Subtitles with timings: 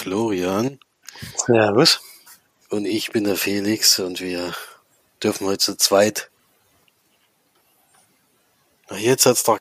[0.00, 0.80] Florian.
[1.46, 2.00] Servus.
[2.70, 4.54] Und ich bin der Felix und wir
[5.22, 6.30] dürfen heute zu zweit.
[8.88, 9.58] Na, jetzt hat's doch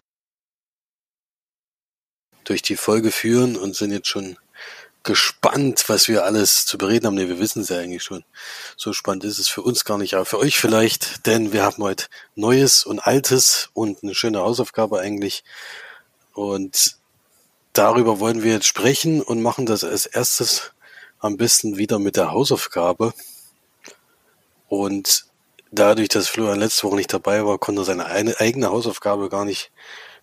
[2.45, 4.37] durch die Folge führen und sind jetzt schon
[5.03, 7.15] gespannt, was wir alles zu bereden haben.
[7.15, 8.23] Ne, wir wissen es ja eigentlich schon.
[8.77, 11.83] So spannend ist es für uns gar nicht, aber für euch vielleicht, denn wir haben
[11.83, 15.43] heute Neues und Altes und eine schöne Hausaufgabe eigentlich.
[16.33, 16.98] Und
[17.73, 20.71] darüber wollen wir jetzt sprechen und machen das als erstes
[21.19, 23.13] am besten wieder mit der Hausaufgabe.
[24.67, 25.25] Und
[25.71, 29.71] dadurch, dass Florian letzte Woche nicht dabei war, konnte er seine eigene Hausaufgabe gar nicht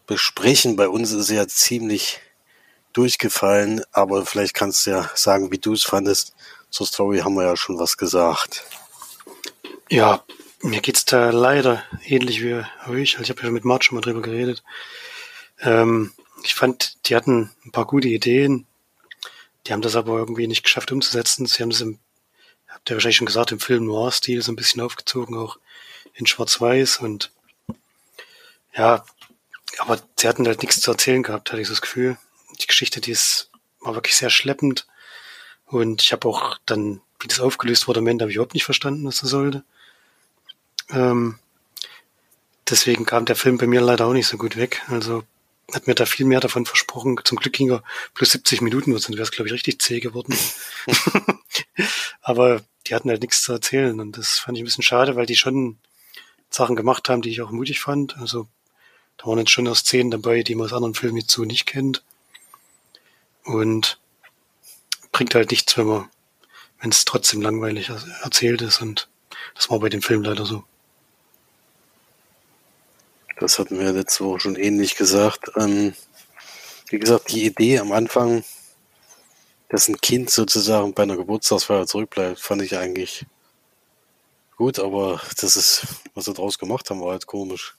[0.06, 0.77] besprechen.
[0.77, 2.20] Bei uns ist er ja ziemlich
[2.92, 6.34] durchgefallen, aber vielleicht kannst du ja sagen, wie du es fandest.
[6.70, 8.64] Zur Story haben wir ja schon was gesagt.
[9.91, 10.25] Ja,
[10.62, 12.55] mir geht's da leider ähnlich wie
[12.88, 13.19] euch.
[13.19, 14.62] Also ich habe ja mit Mart schon mal drüber geredet.
[15.60, 18.66] Ähm, ich fand, die hatten ein paar gute Ideen.
[19.66, 21.46] Die haben das aber irgendwie nicht geschafft umzusetzen.
[21.46, 21.98] Sie haben es im,
[22.68, 25.58] habt ihr wahrscheinlich schon gesagt, im Film Noir-Stil so ein bisschen aufgezogen, auch
[26.14, 27.32] in Schwarz-Weiß und
[28.74, 29.04] ja,
[29.78, 32.18] aber sie hatten halt nichts zu erzählen gehabt, hatte ich so das Gefühl.
[32.60, 34.86] Die Geschichte, die ist, war wirklich sehr schleppend.
[35.66, 38.64] Und ich habe auch dann, wie das aufgelöst wurde am Ende, habe ich überhaupt nicht
[38.64, 39.64] verstanden, was das sollte.
[40.90, 41.38] Ähm,
[42.68, 44.82] deswegen kam der Film bei mir leider auch nicht so gut weg.
[44.88, 45.24] Also
[45.72, 47.19] hat mir da viel mehr davon versprochen.
[47.25, 47.83] Zum Glück ging er
[48.14, 50.36] plus 70 Minuten, sonst wäre es, glaube ich, richtig zäh geworden.
[52.20, 55.27] Aber die hatten halt nichts zu erzählen und das fand ich ein bisschen schade, weil
[55.27, 55.78] die schon
[56.50, 58.17] Sachen gemacht haben, die ich auch mutig fand.
[58.19, 58.47] Also
[59.17, 61.66] da waren jetzt schon noch Szenen dabei, die man aus anderen Filmen jetzt so nicht
[61.66, 62.05] kennt.
[63.44, 63.99] Und
[65.12, 66.10] bringt halt nichts, wenn man,
[66.81, 67.91] wenn es trotzdem langweilig
[68.22, 69.09] erzählt ist und
[69.55, 70.65] das war bei dem Film leider so.
[73.38, 75.50] Das hatten wir letzte Woche schon ähnlich gesagt.
[75.56, 75.94] Ähm,
[76.88, 78.44] wie gesagt, die Idee am Anfang,
[79.69, 83.26] dass ein Kind sozusagen bei einer Geburtstagsfeier zurückbleibt, fand ich eigentlich
[84.56, 87.76] gut, aber das ist, was sie draus gemacht haben, war halt komisch.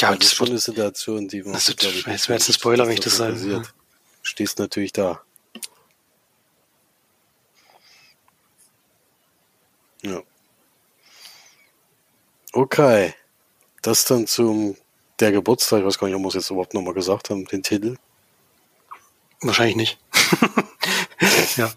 [0.00, 1.54] Ja, das ist schon eine Situation, die man.
[1.54, 3.38] Das, das wäre jetzt ein Spoiler, wenn ich das sage.
[3.46, 3.62] Ja.
[4.22, 5.22] Stehst natürlich da.
[10.02, 10.22] Ja.
[12.52, 13.14] Okay.
[13.82, 14.76] Das dann zum
[15.20, 17.62] der Geburtstag, ich weiß gar nicht, ob wir es jetzt überhaupt nochmal gesagt haben, den
[17.62, 17.96] Titel.
[19.42, 19.98] Wahrscheinlich nicht.
[21.56, 21.72] ja.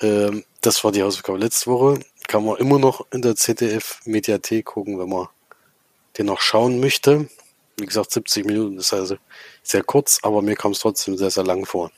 [0.00, 2.00] ähm, das war die Hausaufgabe letzte Woche.
[2.28, 5.28] Kann man immer noch in der ZDF-Mediathek gucken, wenn man
[6.18, 7.28] den noch schauen möchte.
[7.76, 9.16] Wie gesagt, 70 Minuten ist also
[9.62, 11.90] sehr kurz, aber mir kam es trotzdem sehr, sehr lang vor.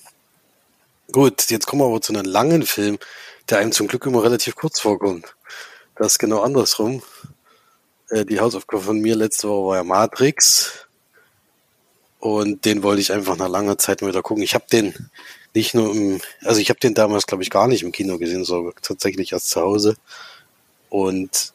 [1.12, 2.99] Gut, jetzt kommen wir aber zu einem langen Film,
[3.49, 5.34] der einem zum Glück immer relativ kurz vorkommt.
[5.97, 7.03] Das ist genau andersrum.
[8.10, 10.87] Äh, die Hausaufgabe von mir letzte Woche war ja Matrix.
[12.19, 14.42] Und den wollte ich einfach nach langer Zeit mal wieder gucken.
[14.42, 14.94] Ich habe den
[15.54, 18.44] nicht nur im, also ich habe den damals, glaube ich, gar nicht im Kino gesehen,
[18.44, 19.97] sondern tatsächlich erst zu Hause.
[20.88, 21.53] Und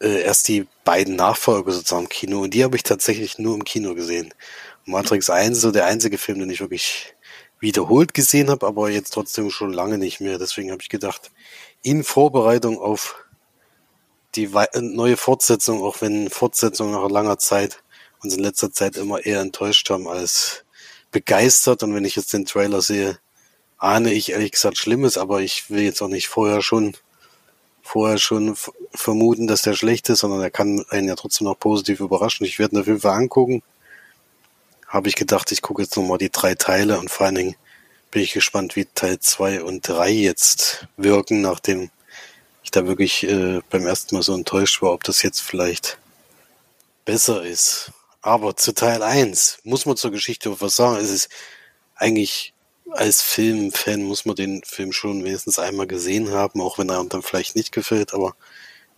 [0.00, 2.40] äh, erst die beiden Nachfolger sozusagen im Kino.
[2.42, 4.32] Und die habe ich tatsächlich nur im Kino gesehen.
[4.84, 7.14] Matrix 1 ist so der einzige Film, den ich wirklich
[7.60, 10.38] wiederholt gesehen habe, aber jetzt trotzdem schon lange nicht mehr.
[10.38, 11.30] Deswegen habe ich gedacht,
[11.82, 13.16] in Vorbereitung auf
[14.34, 14.50] die
[14.80, 17.82] neue Fortsetzung, auch wenn Fortsetzungen nach langer Zeit
[18.22, 20.64] uns in letzter Zeit immer eher enttäuscht haben als
[21.10, 21.82] begeistert.
[21.82, 23.18] Und wenn ich jetzt den Trailer sehe,
[23.78, 26.94] ahne ich ehrlich gesagt Schlimmes, aber ich will jetzt auch nicht vorher schon
[27.88, 28.54] vorher schon
[28.92, 32.44] vermuten, dass der schlecht ist, sondern er kann einen ja trotzdem noch positiv überraschen.
[32.44, 33.62] Ich werde ihn auf jeden Fall angucken.
[34.86, 37.56] Habe ich gedacht, ich gucke jetzt nochmal die drei Teile und vor allen Dingen
[38.10, 41.90] bin ich gespannt, wie Teil zwei und drei jetzt wirken, nachdem
[42.62, 45.98] ich da wirklich äh, beim ersten Mal so enttäuscht war, ob das jetzt vielleicht
[47.04, 47.92] besser ist.
[48.20, 50.96] Aber zu Teil 1 muss man zur Geschichte was sagen.
[50.96, 51.28] Es ist
[51.94, 52.52] eigentlich
[52.90, 57.22] als Filmfan muss man den Film schon wenigstens einmal gesehen haben, auch wenn er dann
[57.22, 58.34] vielleicht nicht gefällt, aber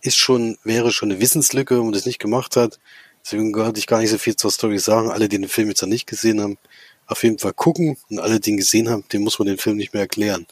[0.01, 2.79] ist schon, wäre schon eine Wissenslücke, wenn man das nicht gemacht hat.
[3.23, 5.11] Deswegen wollte ich gar nicht so viel zur Story sagen.
[5.11, 6.57] Alle, die den Film jetzt noch nicht gesehen haben,
[7.05, 7.97] auf jeden Fall gucken.
[8.09, 10.47] Und alle, die ihn gesehen haben, dem muss man den Film nicht mehr erklären.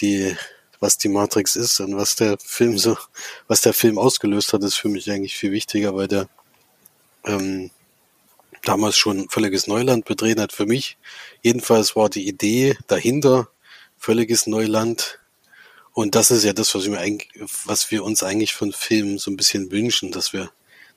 [0.00, 0.36] Die
[0.84, 2.98] was die Matrix ist und was der Film so,
[3.48, 6.28] was der Film ausgelöst hat, ist für mich eigentlich viel wichtiger, weil der
[7.24, 7.70] ähm,
[8.64, 10.98] damals schon völliges Neuland betreten hat für mich.
[11.42, 13.48] Jedenfalls war die Idee dahinter
[13.96, 15.20] völliges Neuland.
[15.94, 16.84] Und das ist ja das, was
[17.64, 20.50] was wir uns eigentlich von Filmen so ein bisschen wünschen, dass wir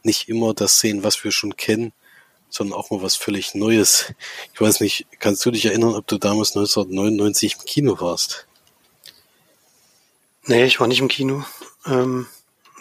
[0.04, 1.94] nicht immer das sehen, was wir schon kennen,
[2.50, 4.13] sondern auch mal was völlig Neues.
[4.54, 8.46] Ich weiß nicht, kannst du dich erinnern, ob du damals 1999 im Kino warst?
[10.49, 11.44] Nee, ich war nicht im Kino.
[11.85, 12.25] Ähm,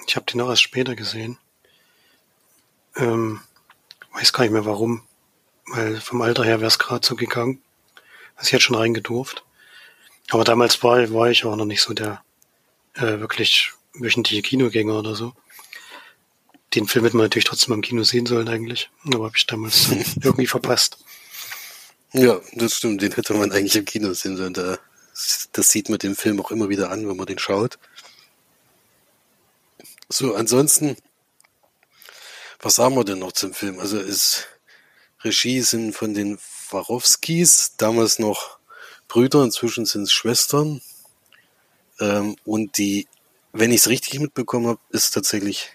[0.06, 1.36] ich habe den auch erst später gesehen.
[2.94, 3.40] Ähm,
[4.12, 5.02] weiß gar nicht mehr warum.
[5.66, 7.60] Weil vom Alter her wäre es gerade so gegangen.
[8.36, 9.44] Also ich hätte schon reingedurft.
[10.30, 12.22] Aber damals war, war ich auch noch nicht so der
[12.94, 15.32] äh, wirklich wöchentliche Kinogänger oder so.
[16.76, 18.90] Den Film hätte man natürlich trotzdem im Kino sehen sollen eigentlich.
[19.06, 19.90] Aber habe ich damals
[20.22, 20.98] irgendwie verpasst.
[22.12, 23.02] Ja, das stimmt.
[23.02, 24.54] Den hätte man eigentlich im Kino sehen sollen.
[24.54, 24.78] Da,
[25.52, 27.78] das sieht man den Film auch immer wieder an, wenn man den schaut.
[30.08, 30.96] So, ansonsten,
[32.60, 33.80] was haben wir denn noch zum Film?
[33.80, 34.46] Also ist
[35.22, 36.38] Regie sind von den
[36.70, 38.58] Warowskis, damals noch
[39.08, 40.82] Brüder, inzwischen sind es Schwestern.
[41.98, 43.08] Ähm, und die,
[43.52, 45.70] wenn ich es richtig mitbekommen habe, ist tatsächlich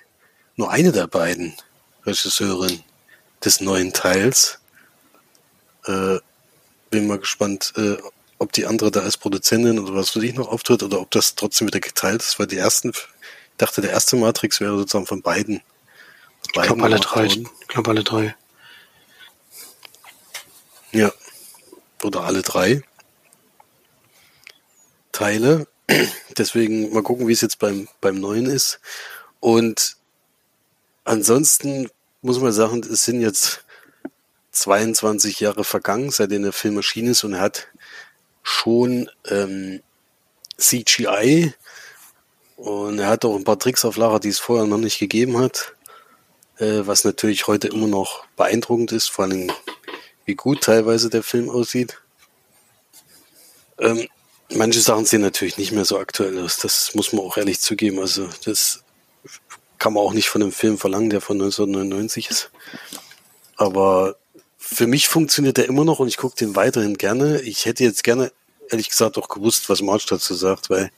[0.55, 1.55] nur eine der beiden
[2.05, 2.83] Regisseurin
[3.44, 4.59] des neuen Teils.
[5.85, 6.19] Äh,
[6.89, 7.97] bin mal gespannt, äh,
[8.41, 11.35] ob die andere da als Produzentin oder was für dich noch auftritt oder ob das
[11.35, 13.07] trotzdem wieder geteilt ist, weil die ersten, ich
[13.57, 15.61] dachte, der erste Matrix wäre sozusagen von beiden.
[16.43, 17.25] Ich glaube alle drei.
[17.25, 18.35] Ich glaube alle drei.
[20.91, 21.11] Ja.
[22.01, 22.81] Oder alle drei
[25.11, 25.67] Teile.
[26.35, 28.79] Deswegen mal gucken, wie es jetzt beim, beim neuen ist.
[29.39, 29.97] Und
[31.03, 31.91] ansonsten
[32.23, 33.63] muss man sagen, es sind jetzt
[34.51, 37.67] 22 Jahre vergangen, seitdem der Film erschienen ist und er hat
[38.43, 39.81] schon ähm,
[40.57, 41.53] CGI
[42.55, 45.38] und er hat auch ein paar Tricks auf Lager, die es vorher noch nicht gegeben
[45.39, 45.75] hat,
[46.57, 49.51] äh, was natürlich heute immer noch beeindruckend ist, vor allem
[50.25, 51.99] wie gut teilweise der Film aussieht.
[53.79, 54.07] Ähm,
[54.53, 57.99] manche Sachen sehen natürlich nicht mehr so aktuell aus, das muss man auch ehrlich zugeben.
[57.99, 58.83] Also das
[59.79, 62.51] kann man auch nicht von einem Film verlangen, der von 1999 ist.
[63.55, 64.17] Aber
[64.73, 67.41] für mich funktioniert der immer noch und ich gucke den weiterhin gerne.
[67.41, 68.31] Ich hätte jetzt gerne,
[68.69, 70.91] ehrlich gesagt, auch gewusst, was March dazu sagt, weil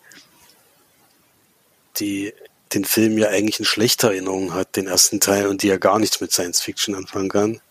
[1.98, 2.34] die
[2.74, 6.00] den Film ja eigentlich in schlechter Erinnerung hat, den ersten Teil, und die ja gar
[6.00, 7.62] nichts mit Science Fiction anfangen kann.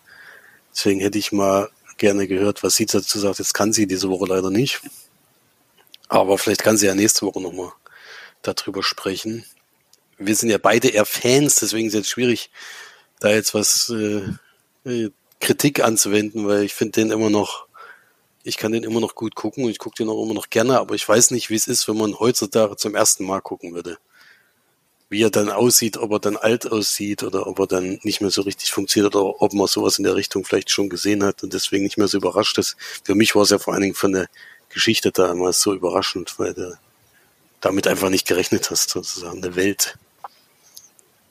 [0.75, 3.39] Deswegen hätte ich mal gerne gehört, was sie dazu sagt.
[3.39, 4.81] Jetzt kann sie diese Woche leider nicht.
[6.09, 7.73] Aber vielleicht kann sie ja nächste Woche nochmal
[8.43, 9.45] darüber sprechen.
[10.19, 12.51] Wir sind ja beide eher Fans, deswegen ist es jetzt schwierig,
[13.21, 14.23] da jetzt was äh,
[14.85, 15.11] äh
[15.43, 17.67] Kritik anzuwenden, weil ich finde den immer noch,
[18.45, 20.79] ich kann den immer noch gut gucken und ich gucke den auch immer noch gerne,
[20.79, 23.99] aber ich weiß nicht, wie es ist, wenn man heutzutage zum ersten Mal gucken würde.
[25.11, 28.31] Wie er dann aussieht, ob er dann alt aussieht oder ob er dann nicht mehr
[28.31, 31.53] so richtig funktioniert oder ob man sowas in der Richtung vielleicht schon gesehen hat und
[31.53, 32.77] deswegen nicht mehr so überrascht ist.
[33.05, 34.29] Für mich war es ja vor allen Dingen von der
[34.71, 36.79] Geschichte damals so überraschend, weil du
[37.61, 39.43] damit einfach nicht gerechnet hast, sozusagen.
[39.43, 39.99] Eine Welt,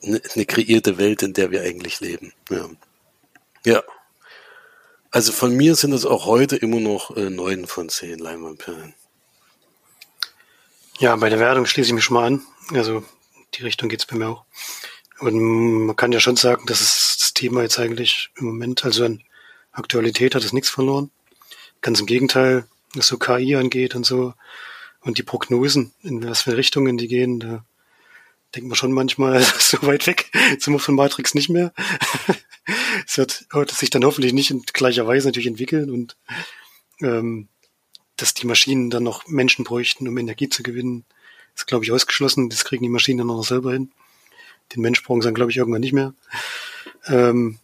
[0.02, 2.32] eine, eine kreierte Welt, in der wir eigentlich leben.
[2.50, 2.68] Ja.
[3.64, 3.82] Ja.
[5.12, 8.94] Also von mir sind es auch heute immer noch äh, neun von zehn Leinwandperlen.
[10.98, 12.42] Ja, bei der Wertung schließe ich mich schon mal an.
[12.72, 13.04] Also
[13.54, 14.44] die Richtung geht's bei mir auch.
[15.20, 19.04] Und man kann ja schon sagen, dass es das Thema jetzt eigentlich im Moment, also
[19.04, 19.22] an
[19.72, 21.10] Aktualität hat es nichts verloren.
[21.82, 22.64] Ganz im Gegenteil,
[22.94, 24.32] was so KI angeht und so
[25.00, 27.64] und die Prognosen, in was für Richtungen die gehen, da
[28.54, 31.72] denkt man schon manchmal, so weit weg sind wir von Matrix nicht mehr.
[33.06, 36.16] es wird, sich dann hoffentlich nicht in gleicher Weise natürlich entwickeln und
[37.00, 37.48] ähm,
[38.16, 41.04] dass die Maschinen dann noch Menschen bräuchten, um Energie zu gewinnen,
[41.56, 42.50] ist, glaube ich, ausgeschlossen.
[42.50, 43.90] Das kriegen die Maschinen dann noch selber hin.
[44.74, 46.14] Den Mensch brauchen sie dann, glaube ich, irgendwann nicht mehr.
[47.06, 47.58] Ähm,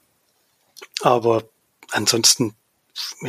[1.01, 1.45] aber
[1.91, 2.55] ansonsten,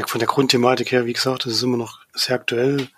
[0.08, 2.90] von der Grundthematik her, wie gesagt, das ist immer noch sehr aktuell.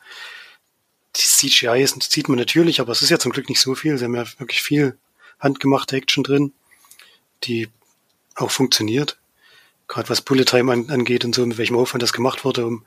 [1.15, 3.97] Die CGI ist, sieht man natürlich, aber es ist ja zum Glück nicht so viel.
[3.97, 4.97] Sie haben ja wirklich viel
[5.39, 6.53] handgemachte Action drin,
[7.43, 7.69] die
[8.35, 9.17] auch funktioniert.
[9.87, 12.85] Gerade was Bullet Time an, angeht und so, mit welchem Aufwand das gemacht wurde, um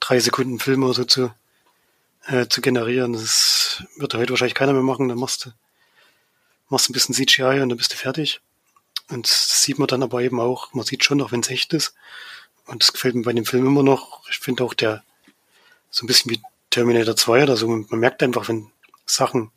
[0.00, 1.34] drei Sekunden Film oder so zu,
[2.26, 3.12] äh, zu generieren.
[3.12, 5.08] Das wird heute wahrscheinlich keiner mehr machen.
[5.08, 5.50] Dann machst du,
[6.70, 8.40] machst ein bisschen CGI und dann bist du fertig.
[9.10, 11.72] Und das sieht man dann aber eben auch, man sieht schon noch, wenn es echt
[11.72, 11.94] ist.
[12.66, 14.28] Und das gefällt mir bei dem Film immer noch.
[14.30, 15.02] Ich finde auch der,
[15.90, 16.42] so ein bisschen wie
[16.78, 18.70] Terminator 2 oder so, man merkt einfach, wenn
[19.04, 19.50] Sachen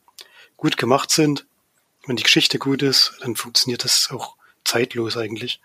[0.58, 1.46] gut gemacht sind,
[2.08, 5.62] wenn die Geschichte gut ist, dann funktioniert das auch zeitlos eigentlich.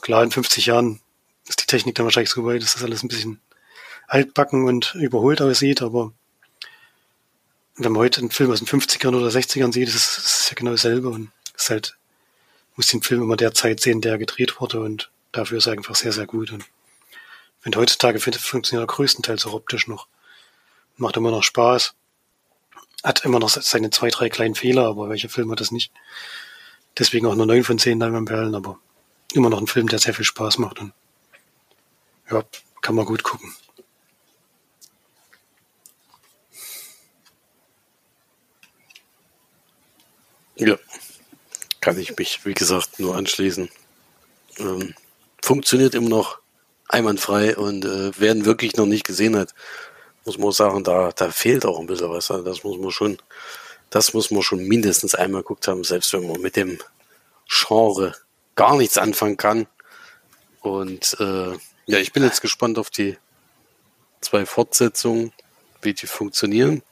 [0.00, 1.00] Klar, in 50 Jahren
[1.46, 3.40] ist die Technik dann wahrscheinlich so weit, dass das alles ein bisschen
[4.08, 6.12] altbacken und überholt aussieht, aber
[7.76, 10.72] wenn man heute einen Film aus den 50ern oder 60ern sieht, ist es, ja genau
[10.72, 11.96] dasselbe und ist halt,
[12.74, 15.94] muss den Film immer der Zeit sehen, der gedreht wurde und dafür ist er einfach
[15.94, 16.64] sehr, sehr gut und
[17.60, 20.08] finde heutzutage funktioniert er größtenteils auch optisch noch.
[20.96, 21.94] Macht immer noch Spaß.
[23.02, 25.92] Hat immer noch seine zwei, drei kleinen Fehler, aber welcher Film hat das nicht?
[26.98, 28.78] Deswegen auch nur neun von zehn Perlen, aber
[29.32, 30.92] immer noch ein Film, der sehr viel Spaß macht und
[32.30, 32.42] ja,
[32.80, 33.54] kann man gut gucken.
[40.56, 40.78] Ja,
[41.80, 43.68] kann ich mich, wie gesagt, nur anschließen.
[44.58, 44.94] Ähm,
[45.42, 46.38] funktioniert immer noch
[46.88, 49.52] einwandfrei und äh, wer ihn wirklich noch nicht gesehen hat,
[50.24, 52.30] muss man sagen, da, da fehlt auch ein bisschen was.
[52.30, 53.18] Also das muss man schon,
[53.90, 56.78] das muss man schon mindestens einmal geguckt haben, selbst wenn man mit dem
[57.48, 58.14] Genre
[58.54, 59.66] gar nichts anfangen kann.
[60.60, 61.52] Und äh,
[61.86, 63.18] ja, ich bin jetzt gespannt auf die
[64.20, 65.32] zwei Fortsetzungen,
[65.82, 66.82] wie die funktionieren.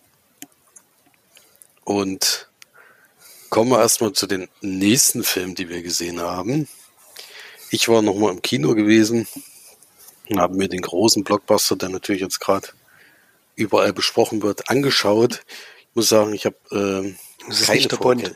[1.84, 2.48] Und
[3.48, 6.68] kommen wir erstmal zu den nächsten Filmen, die wir gesehen haben.
[7.70, 9.26] Ich war nochmal im Kino gewesen
[10.28, 12.68] und habe mir den großen Blockbuster, der natürlich jetzt gerade
[13.54, 15.44] überall besprochen wird, angeschaut.
[15.90, 17.14] Ich muss sagen, ich habe äh,
[17.48, 18.34] das ist nicht der Bond.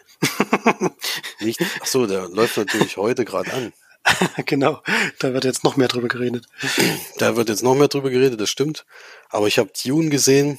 [1.40, 3.73] nicht, ach so, der läuft natürlich heute gerade an.
[4.46, 4.82] genau,
[5.18, 6.46] da wird jetzt noch mehr drüber geredet.
[7.18, 8.85] Da wird jetzt noch mehr drüber geredet, das stimmt.
[9.30, 10.58] Aber ich habe Dune gesehen.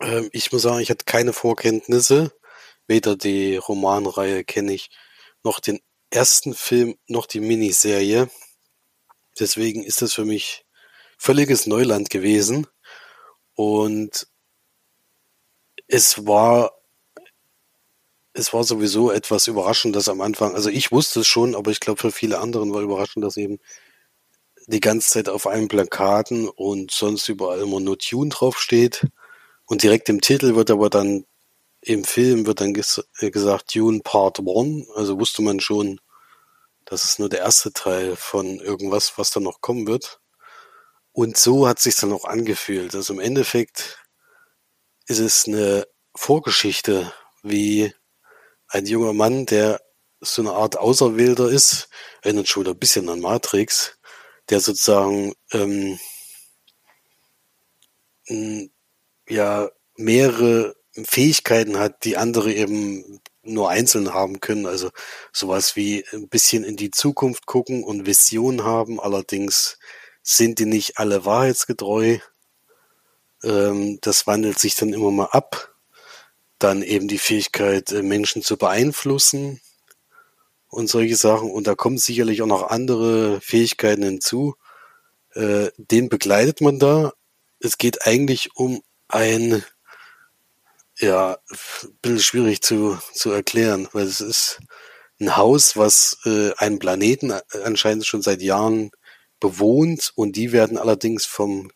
[0.00, 2.32] Ähm, ich muss sagen, ich hatte keine Vorkenntnisse.
[2.86, 4.90] Weder die Romanreihe kenne ich,
[5.42, 8.30] noch den ersten Film, noch die Miniserie.
[9.38, 10.64] Deswegen ist das für mich
[11.18, 12.66] völliges Neuland gewesen.
[13.56, 14.28] Und
[15.88, 16.72] es war
[18.36, 21.80] es war sowieso etwas überraschend, dass am Anfang, also ich wusste es schon, aber ich
[21.80, 23.58] glaube für viele anderen war überraschend, dass eben
[24.66, 29.06] die ganze Zeit auf allen Plakaten und sonst überall immer nur Tune draufsteht.
[29.64, 31.24] Und direkt im Titel wird aber dann,
[31.80, 34.86] im Film wird dann ges äh, gesagt Tune Part One.
[34.96, 36.00] Also wusste man schon,
[36.84, 40.20] das ist nur der erste Teil von irgendwas, was dann noch kommen wird.
[41.16, 42.94] Und so hat sich dann auch angefühlt.
[42.94, 44.04] Also im Endeffekt
[45.06, 47.10] ist es eine Vorgeschichte,
[47.42, 47.94] wie
[48.68, 49.80] ein junger Mann, der
[50.20, 51.88] so eine Art Auserwählter ist,
[52.20, 53.98] erinnert schon wieder ein bisschen an Matrix,
[54.50, 55.98] der sozusagen ähm,
[59.26, 64.66] ja mehrere Fähigkeiten hat, die andere eben nur einzeln haben können.
[64.66, 64.90] Also
[65.32, 69.00] sowas wie ein bisschen in die Zukunft gucken und Vision haben.
[69.00, 69.78] Allerdings
[70.28, 72.18] sind die nicht alle wahrheitsgetreu.
[73.44, 75.72] Ähm, das wandelt sich dann immer mal ab.
[76.58, 79.60] Dann eben die Fähigkeit, äh, Menschen zu beeinflussen
[80.68, 81.50] und solche Sachen.
[81.52, 84.56] Und da kommen sicherlich auch noch andere Fähigkeiten hinzu.
[85.34, 87.12] Äh, den begleitet man da.
[87.60, 89.64] Es geht eigentlich um ein,
[90.98, 94.58] ja, ein bisschen schwierig zu, zu erklären, weil es ist
[95.20, 98.90] ein Haus, was äh, einen Planeten äh, anscheinend schon seit Jahren
[99.40, 101.70] bewohnt und die werden allerdings vom,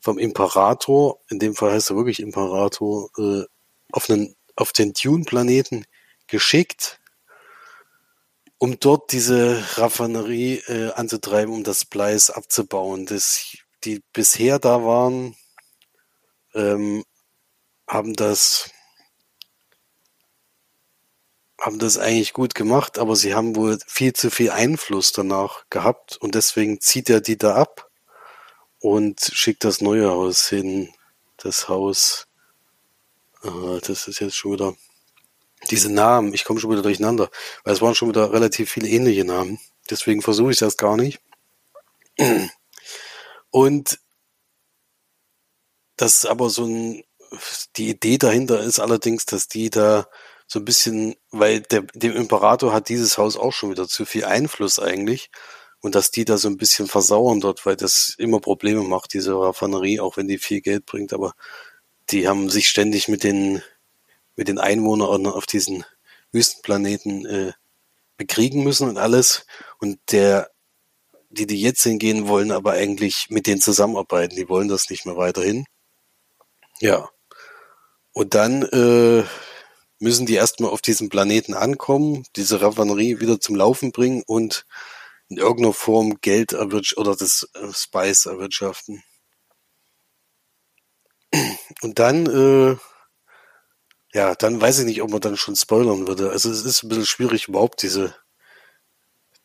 [0.00, 3.44] vom Imperator, in dem Fall heißt er wirklich Imperator, äh,
[3.92, 5.86] auf, einen, auf den Dune-Planeten
[6.26, 7.00] geschickt,
[8.58, 13.06] um dort diese Raffinerie äh, anzutreiben, um das Splice abzubauen.
[13.06, 15.36] Das, die bisher da waren,
[16.54, 17.04] ähm,
[17.86, 18.70] haben das
[21.64, 26.18] haben das eigentlich gut gemacht, aber sie haben wohl viel zu viel Einfluss danach gehabt
[26.18, 27.88] und deswegen zieht er die da ab
[28.80, 30.92] und schickt das neue Haus hin,
[31.38, 32.26] das Haus
[33.44, 34.74] äh, das ist jetzt schon wieder
[35.70, 37.30] diese Namen, ich komme schon wieder durcheinander,
[37.62, 39.58] weil es waren schon wieder relativ viele ähnliche Namen.
[39.88, 41.22] Deswegen versuche ich das gar nicht.
[43.50, 43.98] Und
[45.96, 47.04] das aber so ein,
[47.76, 50.06] die Idee dahinter ist allerdings, dass die da
[50.46, 54.24] so ein bisschen, weil der, dem Imperator hat dieses Haus auch schon wieder zu viel
[54.24, 55.30] Einfluss eigentlich
[55.80, 59.38] und dass die da so ein bisschen versauern dort, weil das immer Probleme macht, diese
[59.38, 61.34] Raffinerie, auch wenn die viel Geld bringt, aber
[62.10, 63.62] die haben sich ständig mit den,
[64.36, 65.84] mit den Einwohnern auf diesen
[66.32, 67.52] Wüstenplaneten äh,
[68.16, 69.46] bekriegen müssen und alles.
[69.78, 70.50] Und der,
[71.30, 74.36] die, die jetzt hingehen wollen, aber eigentlich mit denen zusammenarbeiten.
[74.36, 75.64] Die wollen das nicht mehr weiterhin.
[76.80, 77.08] Ja.
[78.12, 79.24] Und dann äh,
[79.98, 84.66] müssen die erstmal auf diesem Planeten ankommen, diese Raffinerie wieder zum Laufen bringen und
[85.28, 89.02] in irgendeiner Form Geld erwirtschaften oder das äh, Spice erwirtschaften.
[91.82, 92.76] Und dann, äh,
[94.12, 96.30] ja, dann weiß ich nicht, ob man dann schon spoilern würde.
[96.30, 98.14] Also es ist ein bisschen schwierig überhaupt diese,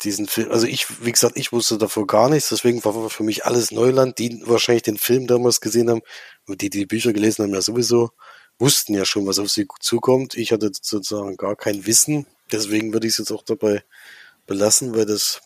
[0.02, 0.52] diesen Film.
[0.52, 4.20] Also ich, wie gesagt, ich wusste davor gar nichts, deswegen war für mich alles Neuland.
[4.20, 6.02] Die wahrscheinlich den Film damals gesehen haben,
[6.48, 8.12] die die Bücher gelesen haben, ja sowieso,
[8.60, 10.36] wussten ja schon, was auf sie zukommt.
[10.36, 12.28] Ich hatte sozusagen gar kein Wissen.
[12.52, 13.84] Deswegen würde ich es jetzt auch dabei
[14.46, 15.42] belassen, weil das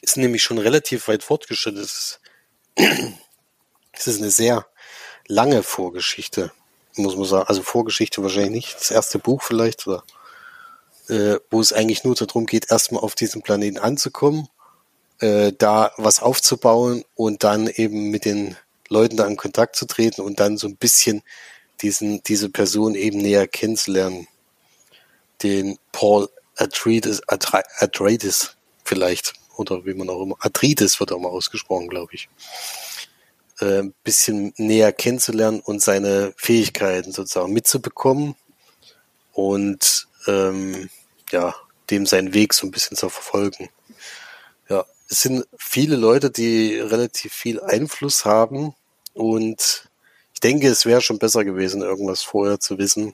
[0.00, 1.86] ist nämlich schon relativ weit fortgeschritten.
[3.92, 4.66] Es ist eine sehr
[5.26, 6.52] lange Vorgeschichte,
[6.96, 7.48] muss man sagen.
[7.48, 10.04] Also Vorgeschichte wahrscheinlich nicht, das erste Buch vielleicht, oder
[11.08, 14.48] äh, wo es eigentlich nur darum geht, erstmal auf diesem Planeten anzukommen,
[15.18, 18.56] äh, da was aufzubauen und dann eben mit den
[18.88, 21.22] Leuten da in Kontakt zu treten und dann so ein bisschen
[21.82, 24.26] diesen, diese Person eben näher kennenzulernen.
[25.42, 31.88] Den Paul Atreides, Atreides vielleicht, oder wie man auch immer, Atreides wird auch mal ausgesprochen,
[31.88, 32.28] glaube ich.
[33.60, 38.34] äh, ein bisschen näher kennenzulernen und seine Fähigkeiten sozusagen mitzubekommen
[39.32, 40.90] und ähm,
[41.30, 41.54] ja,
[41.90, 43.68] dem seinen Weg so ein bisschen zu verfolgen.
[44.68, 48.74] Ja, es sind viele Leute, die relativ viel Einfluss haben
[49.14, 49.89] und
[50.42, 53.12] ich denke, es wäre schon besser gewesen, irgendwas vorher zu wissen.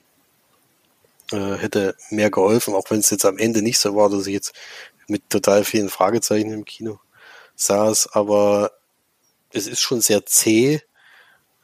[1.32, 4.32] Äh, hätte mehr geholfen, auch wenn es jetzt am Ende nicht so war, dass ich
[4.32, 4.52] jetzt
[5.08, 7.00] mit total vielen Fragezeichen im Kino
[7.56, 8.70] saß, aber
[9.50, 10.82] es ist schon sehr zäh,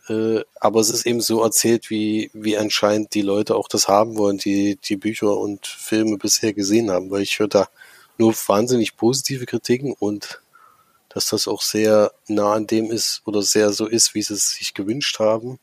[0.08, 4.16] äh, aber es ist eben so erzählt, wie, wie anscheinend die Leute auch das haben
[4.16, 7.68] wollen, die die Bücher und Filme bisher gesehen haben, weil ich höre da
[8.18, 10.41] nur wahnsinnig positive Kritiken und
[11.14, 14.50] dass das auch sehr nah an dem ist oder sehr so ist, wie sie es
[14.50, 15.58] sich gewünscht haben.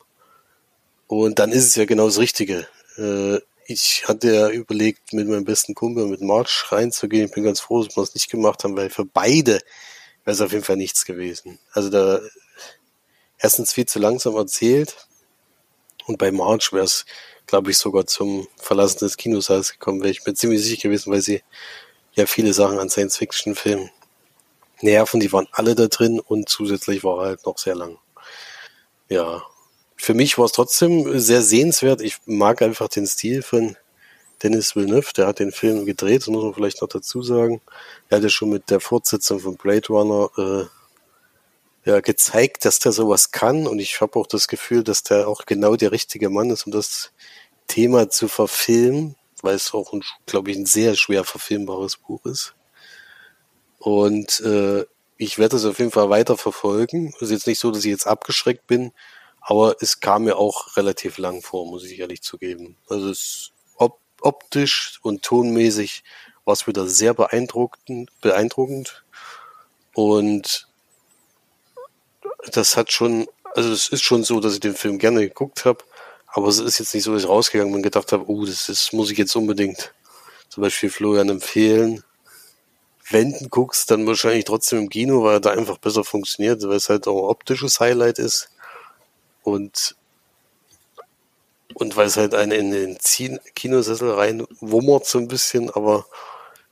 [1.06, 2.68] Und dann ist es ja genau das Richtige.
[2.96, 7.26] Äh, ich hatte ja überlegt, mit meinem besten Kumpel, mit March reinzugehen.
[7.26, 9.60] Ich bin ganz froh, dass wir es nicht gemacht haben, weil für beide
[10.24, 11.58] wäre es auf jeden Fall nichts gewesen.
[11.72, 12.20] Also da
[13.38, 14.96] erstens viel zu langsam erzählt
[16.06, 17.06] und bei March wäre es,
[17.46, 21.22] glaube ich, sogar zum Verlassen des Kinosaals gekommen, wäre ich mir ziemlich sicher gewesen, weil
[21.22, 21.42] sie
[22.12, 23.90] ja viele Sachen an Science-Fiction-Filmen
[24.82, 27.98] nerven, die waren alle da drin und zusätzlich war er halt noch sehr lang.
[29.08, 29.42] Ja,
[29.96, 32.00] für mich war es trotzdem sehr sehenswert.
[32.00, 33.76] Ich mag einfach den Stil von
[34.42, 37.60] Dennis Villeneuve, der hat den Film gedreht, muss man vielleicht noch dazu sagen.
[38.08, 43.30] Er hatte schon mit der Fortsetzung von Blade Runner äh, ja, gezeigt, dass der sowas
[43.32, 46.66] kann und ich habe auch das Gefühl, dass der auch genau der richtige Mann ist,
[46.66, 47.12] um das
[47.66, 49.92] Thema zu verfilmen, weil es auch,
[50.26, 52.54] glaube ich, ein sehr schwer verfilmbares Buch ist.
[53.80, 54.84] Und äh,
[55.16, 57.12] ich werde es auf jeden Fall weiter verfolgen.
[57.16, 58.92] Es ist jetzt nicht so, dass ich jetzt abgeschreckt bin,
[59.40, 62.76] aber es kam mir auch relativ lang vor, muss ich ehrlich zugeben.
[62.88, 66.04] Also es op optisch und tonmäßig
[66.44, 69.02] war es wieder sehr beeindruckend, beeindruckend.
[69.94, 70.68] Und
[72.52, 75.84] das hat schon, also es ist schon so, dass ich den Film gerne geguckt habe,
[76.26, 78.66] aber es ist jetzt nicht so, dass ich rausgegangen bin und gedacht habe, oh, das,
[78.66, 79.94] das muss ich jetzt unbedingt
[80.50, 82.04] zum Beispiel Florian empfehlen.
[83.10, 86.88] Du guckst, dann wahrscheinlich trotzdem im Kino, weil er da einfach besser funktioniert, weil es
[86.88, 88.50] halt auch ein optisches Highlight ist.
[89.42, 89.96] Und,
[91.74, 96.06] und weil es halt einen in den Kinosessel rein wummert so ein bisschen, aber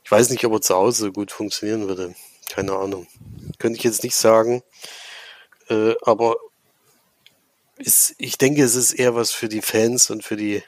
[0.05, 2.15] ich weiß nicht, ob er zu Hause so gut funktionieren würde.
[2.49, 3.07] Keine Ahnung.
[3.57, 4.63] Könnte ich jetzt nicht sagen.
[5.69, 6.37] Äh, aber
[7.77, 10.63] ist, ich denke, es ist eher was für die Fans und für die,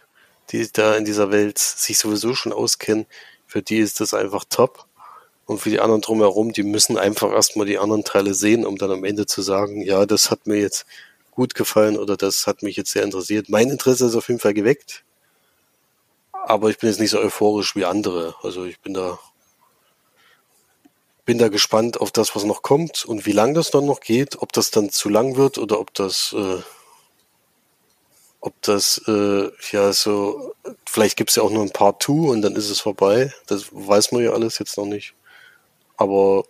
[0.51, 3.05] die da in dieser Welt sich sowieso schon auskennen.
[3.47, 4.85] Für die ist das einfach top.
[5.51, 8.89] Und für die anderen drumherum, die müssen einfach erstmal die anderen Teile sehen, um dann
[8.89, 10.85] am Ende zu sagen, ja, das hat mir jetzt
[11.29, 13.49] gut gefallen oder das hat mich jetzt sehr interessiert.
[13.49, 15.03] Mein Interesse ist auf jeden Fall geweckt.
[16.31, 18.33] Aber ich bin jetzt nicht so euphorisch wie andere.
[18.43, 19.19] Also ich bin da,
[21.25, 24.41] bin da gespannt auf das, was noch kommt und wie lang das dann noch geht,
[24.41, 26.61] ob das dann zu lang wird oder ob das, äh,
[28.39, 32.41] ob das, äh, ja, so, vielleicht gibt es ja auch nur ein Part 2 und
[32.41, 33.33] dann ist es vorbei.
[33.47, 35.13] Das weiß man ja alles jetzt noch nicht.
[36.01, 36.45] Aber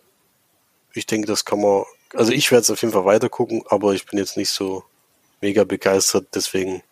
[0.94, 1.84] ich denke, das kann man
[2.14, 4.84] also ich werde es auf jeden Fall weiter gucken, aber ich bin jetzt nicht so
[5.40, 6.82] mega begeistert, deswegen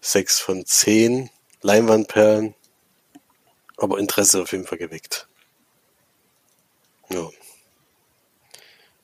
[0.00, 1.30] sechs von zehn
[1.62, 2.54] Leinwandperlen,
[3.76, 5.28] aber Interesse auf jeden Fall geweckt.
[7.10, 7.28] Ja.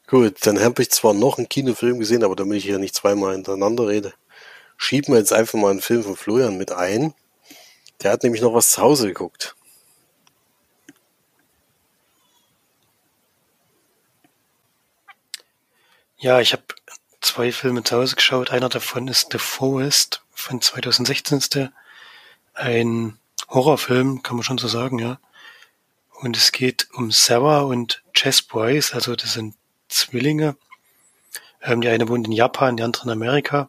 [0.07, 3.35] Gut, dann habe ich zwar noch einen Kinofilm gesehen, aber damit ich hier nicht zweimal
[3.35, 4.15] hintereinander rede,
[4.77, 7.15] schieben wir jetzt einfach mal einen Film von Florian mit ein.
[8.03, 9.55] Der hat nämlich noch was zu Hause geguckt.
[16.23, 16.63] Ja, ich habe
[17.21, 18.53] zwei Filme zu Hause geschaut.
[18.53, 21.73] Einer davon ist The Forest von 2016 ist der.
[22.55, 25.19] Ein Horrorfilm, kann man schon so sagen, ja.
[26.21, 29.57] Und es geht um Sarah und Jess Boyce, also das sind
[29.89, 30.57] Zwillinge.
[31.61, 33.69] Ähm, die eine wohnt in Japan, die andere in Amerika.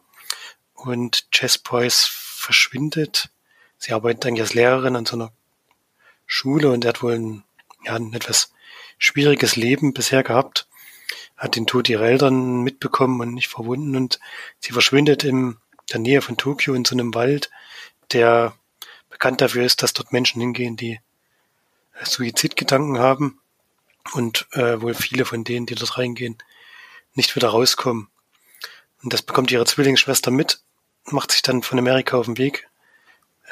[0.74, 3.30] Und Jess Boyce verschwindet.
[3.78, 5.32] Sie arbeitet eigentlich als Lehrerin an so einer
[6.24, 7.44] Schule und er hat wohl ein,
[7.82, 8.52] ja, ein etwas
[8.96, 10.68] schwieriges Leben bisher gehabt
[11.36, 14.20] hat den Tod ihrer Eltern mitbekommen und nicht verwunden und
[14.60, 15.56] sie verschwindet in
[15.92, 17.50] der Nähe von Tokio in so einem Wald,
[18.12, 18.56] der
[19.10, 21.00] bekannt dafür ist, dass dort Menschen hingehen, die
[21.94, 23.40] äh, Suizidgedanken haben
[24.12, 26.38] und äh, wohl viele von denen, die dort reingehen,
[27.14, 28.08] nicht wieder rauskommen.
[29.02, 30.60] Und das bekommt ihre Zwillingsschwester mit,
[31.04, 32.68] macht sich dann von Amerika auf den Weg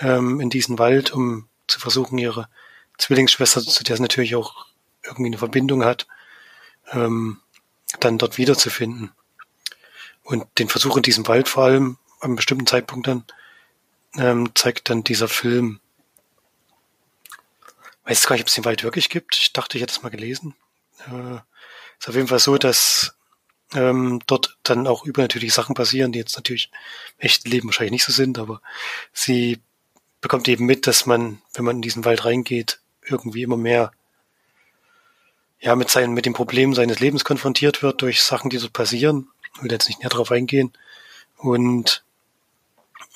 [0.01, 2.49] ähm, in diesen Wald, um zu versuchen, ihre
[2.99, 4.67] Zwillingsschwester, zu der sie natürlich auch
[5.05, 6.07] irgendwie eine Verbindung hat,
[6.93, 7.41] ähm,
[8.01, 9.13] dann dort wiederzufinden.
[10.23, 13.25] Und den Versuch in diesem Wald vor allem, an bestimmten Zeitpunkt dann,
[14.17, 15.81] ähm, zeigt dann dieser Film.
[18.05, 19.37] Weiß gar nicht, ob es den Wald wirklich gibt.
[19.37, 20.55] Ich dachte, ich hätte es mal gelesen.
[21.07, 21.39] Äh,
[21.99, 23.15] ist auf jeden Fall so, dass
[23.75, 26.71] ähm, dort dann auch übernatürliche Sachen passieren, die jetzt natürlich
[27.19, 28.61] im echten Leben wahrscheinlich nicht so sind, aber
[29.13, 29.61] sie
[30.21, 33.93] bekommt eben mit, dass man, wenn man in diesen Wald reingeht, irgendwie immer mehr
[35.63, 39.29] ja, mit seinen, mit den Problemen seines Lebens konfrontiert wird durch Sachen, die so passieren.
[39.55, 40.73] Ich will jetzt nicht näher drauf eingehen.
[41.37, 42.05] Und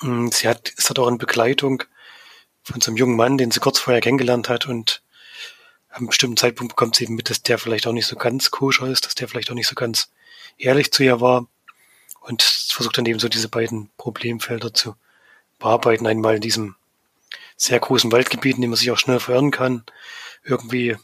[0.01, 1.83] mh, hm, sie hat, ist hat auch in Begleitung
[2.63, 5.01] von so einem jungen Mann, den sie kurz vorher kennengelernt hat und
[5.89, 8.87] am bestimmten Zeitpunkt bekommt sie eben mit, dass der vielleicht auch nicht so ganz koscher
[8.87, 10.11] ist, dass der vielleicht auch nicht so ganz
[10.57, 11.47] ehrlich zu ihr war
[12.21, 14.95] und versucht dann eben so diese beiden Problemfelder zu
[15.59, 16.07] bearbeiten.
[16.07, 16.75] Einmal in diesem
[17.55, 19.83] sehr großen Waldgebiet, in dem man sich auch schnell verirren kann,
[20.43, 20.97] irgendwie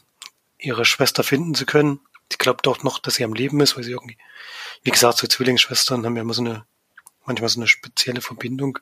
[0.64, 2.00] ihre Schwester finden zu können.
[2.30, 4.16] Sie glaubt auch noch, dass sie am Leben ist, weil sie irgendwie,
[4.82, 6.64] wie gesagt, so Zwillingsschwestern haben ja immer so eine,
[7.26, 8.78] manchmal so eine spezielle Verbindung.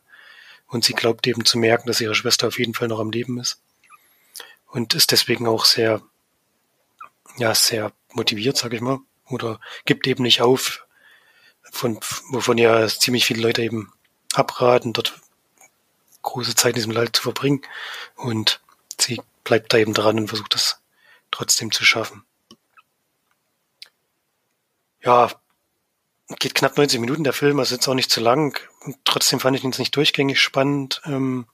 [0.66, 3.38] Und sie glaubt eben zu merken, dass ihre Schwester auf jeden Fall noch am Leben
[3.38, 3.60] ist.
[4.66, 6.00] Und ist deswegen auch sehr,
[7.36, 9.00] ja, sehr motiviert, sag ich mal.
[9.28, 10.86] Oder gibt eben nicht auf,
[11.70, 13.92] von, wovon ja ziemlich viele Leute eben
[14.34, 15.20] abraten, dort
[16.22, 17.62] große Zeit in diesem Leid zu verbringen.
[18.14, 18.60] Und
[18.98, 20.81] sie bleibt da eben dran und versucht das
[21.32, 22.24] trotzdem zu schaffen.
[25.02, 25.32] Ja,
[26.38, 28.60] geht knapp 90 Minuten der Film, also jetzt auch nicht zu lang.
[28.84, 31.02] Und trotzdem fand ich ihn jetzt nicht durchgängig spannend.
[31.04, 31.46] Ähm,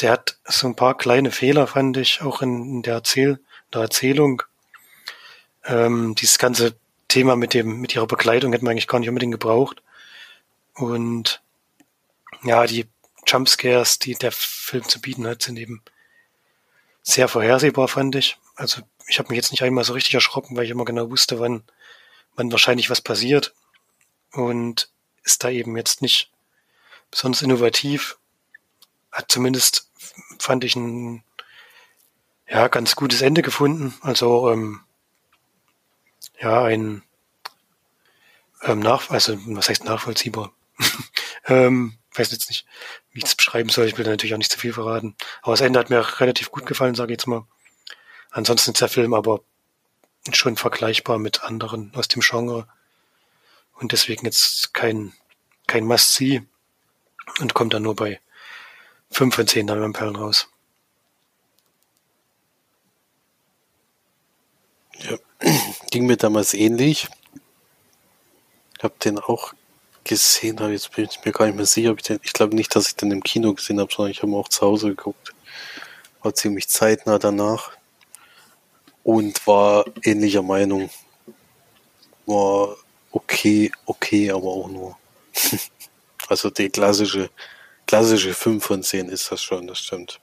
[0.00, 3.40] der hat so ein paar kleine Fehler, fand ich, auch in, der, Erzähl
[3.74, 4.42] der Erzählung.
[5.64, 6.74] Ähm, dieses ganze
[7.08, 9.82] Thema mit dem, mit ihrer Bekleidung hätte man eigentlich gar nicht unbedingt gebraucht.
[10.74, 11.42] Und
[12.42, 12.86] ja, die
[13.26, 15.82] Jumpscares, die der Film zu bieten hat, sind eben
[17.02, 18.38] sehr vorhersehbar, fand ich.
[18.60, 21.40] Also ich habe mich jetzt nicht einmal so richtig erschrocken, weil ich immer genau wusste,
[21.40, 21.62] wann,
[22.36, 23.54] wann wahrscheinlich was passiert.
[24.32, 24.90] Und
[25.24, 26.30] ist da eben jetzt nicht
[27.10, 28.18] besonders innovativ.
[29.10, 29.90] Hat zumindest,
[30.38, 31.24] fand ich, ein
[32.46, 33.94] ja, ganz gutes Ende gefunden.
[34.02, 34.80] Also ähm,
[36.38, 37.02] ja, ein
[38.62, 40.52] ähm, nach, also was heißt nachvollziehbar?
[41.46, 42.66] ähm, weiß jetzt nicht,
[43.12, 43.86] wie ich es beschreiben soll.
[43.86, 45.16] Ich will da natürlich auch nicht zu viel verraten.
[45.40, 47.46] Aber das Ende hat mir relativ gut gefallen, sage ich jetzt mal.
[48.30, 49.40] Ansonsten ist der Film aber
[50.32, 52.68] schon vergleichbar mit anderen aus dem Genre
[53.74, 55.12] und deswegen jetzt kein,
[55.66, 56.42] kein Must-See
[57.40, 58.20] und kommt dann nur bei
[59.10, 60.48] 5 von 10 Diamantperlen raus.
[64.98, 65.16] Ja,
[65.90, 67.08] ging mir damals ähnlich.
[68.76, 69.54] Ich habe den auch
[70.04, 72.74] gesehen, aber jetzt bin ich mir gar nicht mehr sicher, ob ich ich glaube nicht,
[72.74, 75.34] dass ich den im Kino gesehen habe, sondern ich habe auch zu Hause geguckt.
[76.22, 77.72] War ziemlich zeitnah danach
[79.02, 80.90] und war ähnlicher Meinung.
[82.26, 82.76] War
[83.12, 84.96] okay, okay, aber auch nur.
[86.28, 87.30] also die klassische,
[87.86, 90.20] klassische 5 von 10 ist das schon, das stimmt.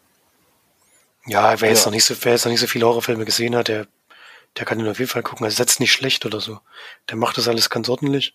[1.26, 3.68] Ja, wer jetzt noch nicht so, wer jetzt noch nicht so viele Horrorfilme gesehen hat,
[3.68, 3.88] der,
[4.56, 5.44] der kann ihn auf jeden Fall gucken.
[5.46, 6.60] Also ist jetzt nicht schlecht oder so.
[7.10, 8.34] Der macht das alles ganz ordentlich.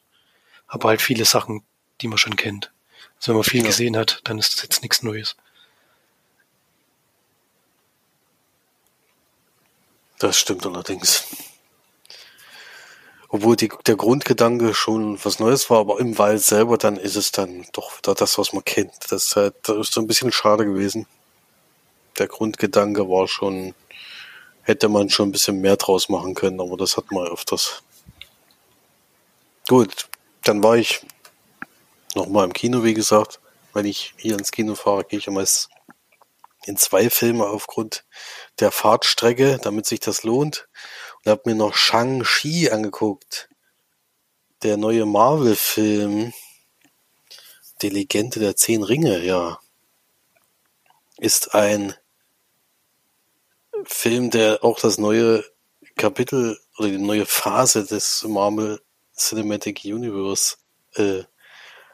[0.66, 1.64] Aber halt viele Sachen,
[2.00, 2.70] die man schon kennt.
[3.16, 3.66] Also wenn man viel ja.
[3.66, 5.36] gesehen hat, dann ist das jetzt nichts Neues.
[10.22, 11.24] Das stimmt allerdings.
[13.28, 17.32] Obwohl die, der Grundgedanke schon was Neues war, aber im Wald selber, dann ist es
[17.32, 18.92] dann doch wieder das, was man kennt.
[19.10, 21.08] Das, halt, das ist so ein bisschen schade gewesen.
[22.18, 23.74] Der Grundgedanke war schon,
[24.62, 27.82] hätte man schon ein bisschen mehr draus machen können, aber das hat man öfters.
[29.66, 30.08] Gut,
[30.44, 31.04] dann war ich
[32.14, 33.40] nochmal im Kino, wie gesagt.
[33.74, 35.68] Wenn ich hier ins Kino fahre, gehe ich ja meist
[36.64, 38.04] in zwei Filme aufgrund
[38.60, 40.68] der Fahrtstrecke, damit sich das lohnt.
[41.24, 43.48] Und habe mir noch Shang-Chi angeguckt.
[44.62, 46.32] Der neue Marvel-Film.
[47.82, 49.58] Die Legende der Zehn Ringe, ja.
[51.18, 51.94] Ist ein
[53.84, 55.44] Film, der auch das neue
[55.96, 58.80] Kapitel oder die neue Phase des Marvel
[59.16, 60.56] Cinematic Universe
[60.94, 61.24] äh,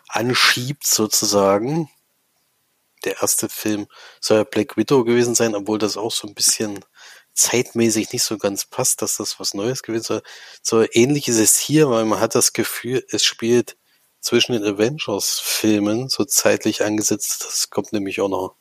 [0.09, 1.91] anschiebt sozusagen
[3.05, 3.87] der erste Film
[4.21, 6.85] soll ja Black Widow gewesen sein, obwohl das auch so ein bisschen
[7.35, 10.23] zeitmäßig nicht so ganz passt, dass das was Neues gewesen soll.
[10.63, 13.77] So ähnlich ist es hier, weil man hat das Gefühl, es spielt
[14.21, 17.45] zwischen den Avengers-Filmen so zeitlich angesetzt.
[17.47, 18.57] Das kommt nämlich auch noch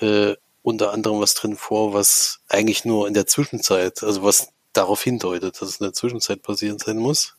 [0.00, 5.02] äh, unter anderem was drin vor, was eigentlich nur in der Zwischenzeit, also was darauf
[5.02, 7.34] hindeutet, dass es in der Zwischenzeit passieren sein muss.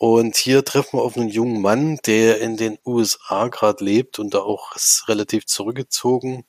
[0.00, 4.32] Und hier treffen wir auf einen jungen Mann, der in den USA gerade lebt und
[4.32, 4.72] da auch
[5.08, 6.46] relativ zurückgezogen,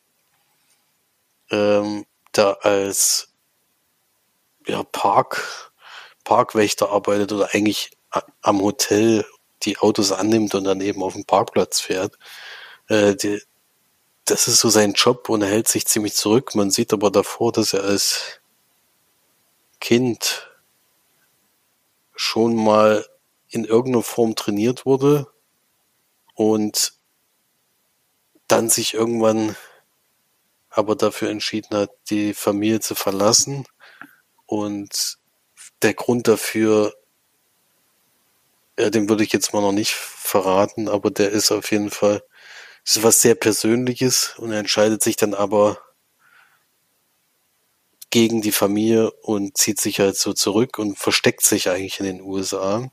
[1.49, 3.33] ähm, da als
[4.65, 5.73] ja, Park,
[6.23, 7.91] Parkwächter arbeitet oder eigentlich
[8.41, 9.25] am Hotel
[9.63, 12.17] die Autos annimmt und dann eben auf dem Parkplatz fährt.
[12.87, 13.41] Äh, die,
[14.23, 16.55] das ist so sein Job und er hält sich ziemlich zurück.
[16.55, 18.39] Man sieht aber davor, dass er als
[19.81, 20.49] Kind
[22.15, 23.05] schon mal
[23.51, 25.27] in irgendeiner Form trainiert wurde
[26.35, 26.93] und
[28.47, 29.55] dann sich irgendwann
[30.69, 33.65] aber dafür entschieden hat, die Familie zu verlassen.
[34.45, 35.19] Und
[35.81, 36.95] der Grund dafür,
[38.79, 42.23] ja, den würde ich jetzt mal noch nicht verraten, aber der ist auf jeden Fall,
[42.85, 45.77] ist was sehr Persönliches und er entscheidet sich dann aber
[48.09, 52.21] gegen die Familie und zieht sich halt so zurück und versteckt sich eigentlich in den
[52.21, 52.91] USA.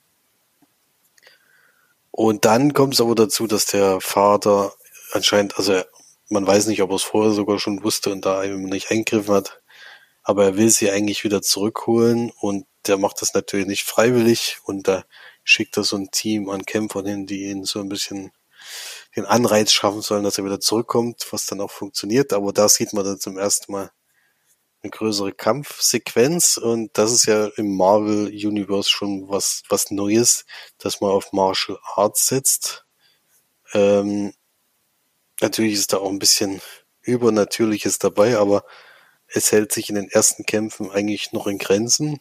[2.10, 4.72] Und dann kommt es aber dazu, dass der Vater
[5.12, 5.82] anscheinend, also
[6.28, 9.34] man weiß nicht, ob er es vorher sogar schon wusste und da eben nicht eingegriffen
[9.34, 9.60] hat,
[10.22, 14.88] aber er will sie eigentlich wieder zurückholen und der macht das natürlich nicht freiwillig und
[14.88, 15.04] da
[15.44, 18.32] schickt er so ein Team an Kämpfern hin, die ihn so ein bisschen
[19.16, 22.32] den Anreiz schaffen sollen, dass er wieder zurückkommt, was dann auch funktioniert.
[22.32, 23.90] Aber da sieht man dann zum ersten Mal
[24.82, 30.44] eine größere Kampfsequenz und das ist ja im Marvel Universe schon was, was Neues,
[30.78, 32.86] dass man auf Martial Arts setzt.
[33.74, 34.32] Ähm,
[35.40, 36.60] natürlich ist da auch ein bisschen
[37.02, 38.64] Übernatürliches dabei, aber
[39.26, 42.20] es hält sich in den ersten Kämpfen eigentlich noch in Grenzen.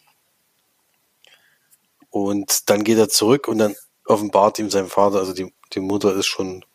[2.10, 6.15] Und dann geht er zurück und dann offenbart ihm sein Vater, also die, die Mutter
[6.15, 6.65] ist schon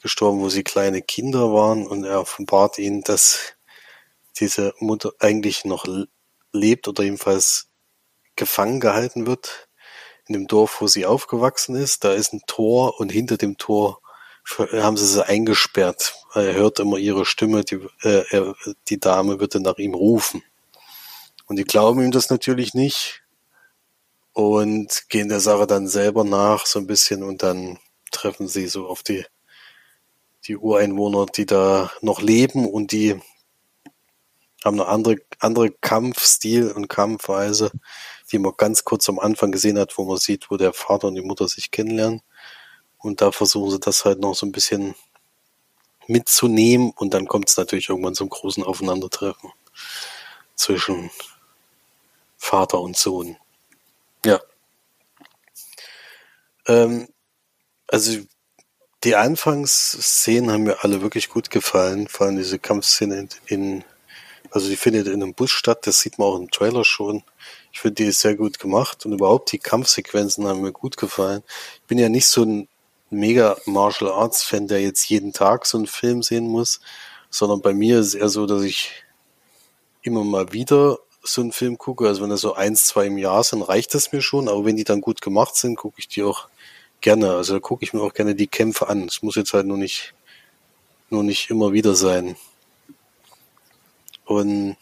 [0.00, 3.54] gestorben, wo sie kleine Kinder waren und er offenbart ihnen, dass
[4.38, 5.84] diese Mutter eigentlich noch
[6.52, 7.68] lebt oder jedenfalls
[8.36, 9.68] gefangen gehalten wird
[10.26, 12.04] in dem Dorf, wo sie aufgewachsen ist.
[12.04, 14.00] Da ist ein Tor und hinter dem Tor
[14.72, 16.14] haben sie sie eingesperrt.
[16.34, 18.52] Er hört immer ihre Stimme, die, äh,
[18.88, 20.42] die Dame würde nach ihm rufen.
[21.46, 23.22] Und die glauben ihm das natürlich nicht
[24.32, 27.78] und gehen der Sache dann selber nach so ein bisschen und dann
[28.10, 29.24] treffen sie so auf die,
[30.46, 33.20] die Ureinwohner, die da noch leben und die
[34.64, 37.70] haben eine andere, andere Kampfstil und Kampfweise,
[38.30, 41.14] die man ganz kurz am Anfang gesehen hat, wo man sieht, wo der Vater und
[41.14, 42.22] die Mutter sich kennenlernen.
[42.98, 44.94] Und da versuchen sie das halt noch so ein bisschen
[46.06, 49.50] mitzunehmen und dann kommt es natürlich irgendwann zum großen Aufeinandertreffen
[50.54, 51.10] zwischen
[52.36, 53.36] Vater und Sohn.
[54.24, 54.40] Ja.
[56.66, 57.08] Ähm,
[57.88, 58.20] also
[59.04, 63.84] die Anfangsszenen haben mir alle wirklich gut gefallen, vor allem diese Kampfszene in, in
[64.52, 67.22] also die findet in einem Bus statt, das sieht man auch im Trailer schon.
[67.72, 71.42] Ich finde, die ist sehr gut gemacht und überhaupt die Kampfsequenzen haben mir gut gefallen.
[71.76, 72.68] Ich bin ja nicht so ein
[73.08, 76.80] mega Martial Arts Fan, der jetzt jeden Tag so einen Film sehen muss,
[77.30, 78.90] sondern bei mir ist es eher so, dass ich
[80.02, 82.06] immer mal wieder so einen Film gucke.
[82.06, 84.48] Also wenn das so eins, zwei im Jahr sind, reicht das mir schon.
[84.48, 86.48] Aber wenn die dann gut gemacht sind, gucke ich die auch
[87.00, 87.32] gerne.
[87.32, 89.06] Also da gucke ich mir auch gerne die Kämpfe an.
[89.06, 90.14] Es muss jetzt halt nur nicht,
[91.10, 92.36] nur nicht immer wieder sein.
[94.36, 94.76] Und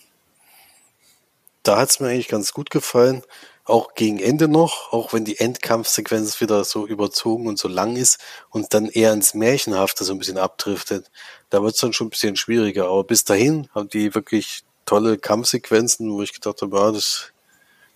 [1.62, 3.22] da hat es mir eigentlich ganz gut gefallen
[3.70, 8.18] auch gegen Ende noch, auch wenn die Endkampfsequenz wieder so überzogen und so lang ist
[8.50, 11.10] und dann eher ins Märchenhafte so ein bisschen abdriftet,
[11.50, 12.86] da wird es dann schon ein bisschen schwieriger.
[12.86, 17.32] Aber bis dahin haben die wirklich tolle Kampfsequenzen, wo ich gedacht habe, ja, das,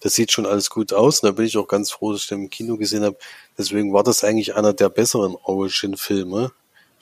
[0.01, 1.21] das sieht schon alles gut aus.
[1.21, 3.19] Und da bin ich auch ganz froh, dass ich den im Kino gesehen habe.
[3.59, 6.53] Deswegen war das eigentlich einer der besseren Origin-Filme.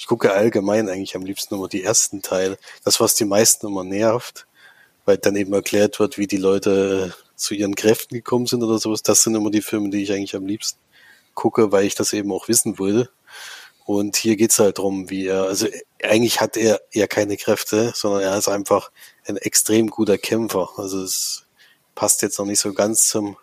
[0.03, 2.59] Ich gucke allgemein eigentlich am liebsten immer die ersten Teile.
[2.85, 4.49] Das, was die meisten immer nervt,
[5.05, 9.03] weil dann eben erklärt wird, wie die Leute zu ihren Kräften gekommen sind oder sowas.
[9.03, 10.81] Das sind immer die Filme, die ich eigentlich am liebsten
[11.35, 13.11] gucke, weil ich das eben auch wissen wollte.
[13.85, 15.69] Und hier geht's halt drum, wie er, also
[16.03, 18.91] eigentlich hat er ja keine Kräfte, sondern er ist einfach
[19.29, 20.71] ein extrem guter Kämpfer.
[20.79, 21.47] Also es
[21.95, 23.37] passt jetzt noch nicht so ganz zum,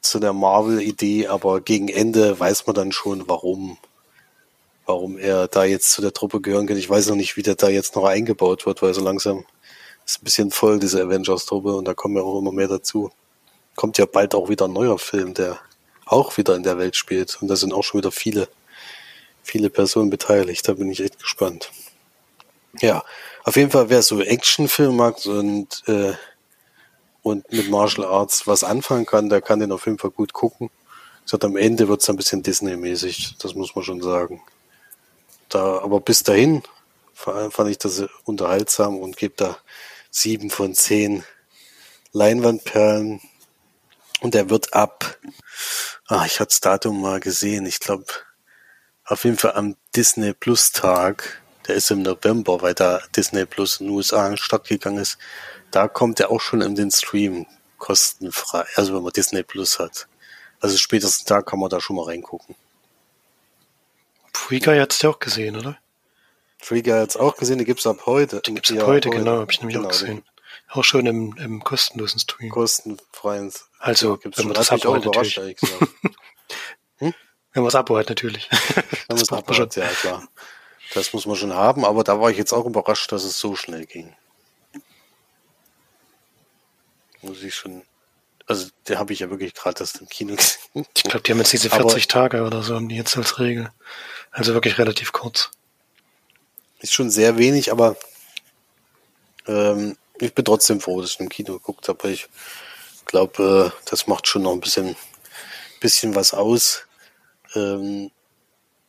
[0.00, 3.78] zu der Marvel-Idee, aber gegen Ende weiß man dann schon, warum,
[4.86, 6.76] warum er da jetzt zu der Truppe gehören kann.
[6.76, 9.44] Ich weiß noch nicht, wie der da jetzt noch eingebaut wird, weil so langsam
[10.04, 13.10] ist ein bisschen voll, diese Avengers-Truppe, und da kommen ja auch immer mehr dazu.
[13.76, 15.58] Kommt ja bald auch wieder ein neuer Film, der
[16.06, 17.40] auch wieder in der Welt spielt.
[17.40, 18.48] Und da sind auch schon wieder viele,
[19.42, 20.68] viele Personen beteiligt.
[20.68, 21.70] Da bin ich echt gespannt.
[22.80, 23.04] Ja,
[23.44, 26.12] auf jeden Fall, wer so Actionfilm mag und, äh,
[27.22, 30.70] und mit Martial Arts was anfangen kann, der kann den auf jeden Fall gut gucken.
[31.24, 34.42] Gesagt, am Ende wird's ein bisschen Disney-mäßig, das muss man schon sagen.
[35.54, 36.64] Da, aber bis dahin
[37.14, 39.56] fand ich das unterhaltsam und gebe da
[40.10, 41.22] sieben von zehn
[42.12, 43.20] Leinwandperlen.
[44.20, 45.16] Und er wird ab,
[46.08, 48.06] ah, ich hatte das Datum mal gesehen, ich glaube,
[49.04, 53.78] auf jeden Fall am Disney Plus Tag, der ist im November, weil da Disney Plus
[53.78, 55.18] in den USA in Start gegangen ist,
[55.70, 57.46] da kommt er auch schon in den Stream
[57.78, 60.08] kostenfrei, also wenn man Disney Plus hat.
[60.58, 62.56] Also spätestens da kann man da schon mal reingucken.
[64.34, 65.78] Free Guy hat's ja auch gesehen, oder?
[66.58, 68.40] Free Guy hat's auch gesehen, die gibt's ab heute.
[68.40, 70.22] Den gibt's ab ja, heute, heute, genau, habe ich nämlich genau, auch gesehen.
[70.70, 72.50] auch schon im, im kostenlosen Stream.
[72.50, 73.52] Kostenfreien.
[73.78, 74.52] Also, Gibt's wenn schon.
[74.52, 75.56] man das überrascht, natürlich.
[75.58, 75.90] gesagt.
[77.56, 78.48] Wenn man das Abo hat, natürlich.
[78.50, 80.26] Wenn man es braucht man hat, ja klar.
[80.92, 83.54] Das muss man schon haben, aber da war ich jetzt auch überrascht, dass es so
[83.54, 84.12] schnell ging.
[87.22, 87.82] Muss ich schon.
[88.46, 90.86] Also, der habe ich ja wirklich gerade das im Kino gesehen.
[90.96, 93.38] Ich glaube, die haben jetzt diese Aber- 40 Tage oder so, haben die jetzt als
[93.38, 93.70] Regel.
[94.34, 95.52] Also wirklich relativ kurz.
[96.80, 97.96] Ist schon sehr wenig, aber
[99.46, 102.10] ähm, ich bin trotzdem froh, dass ich im Kino geguckt habe.
[102.10, 102.28] Ich
[103.06, 104.96] glaube, äh, das macht schon noch ein bisschen,
[105.80, 106.84] bisschen was aus.
[107.54, 108.10] Ähm,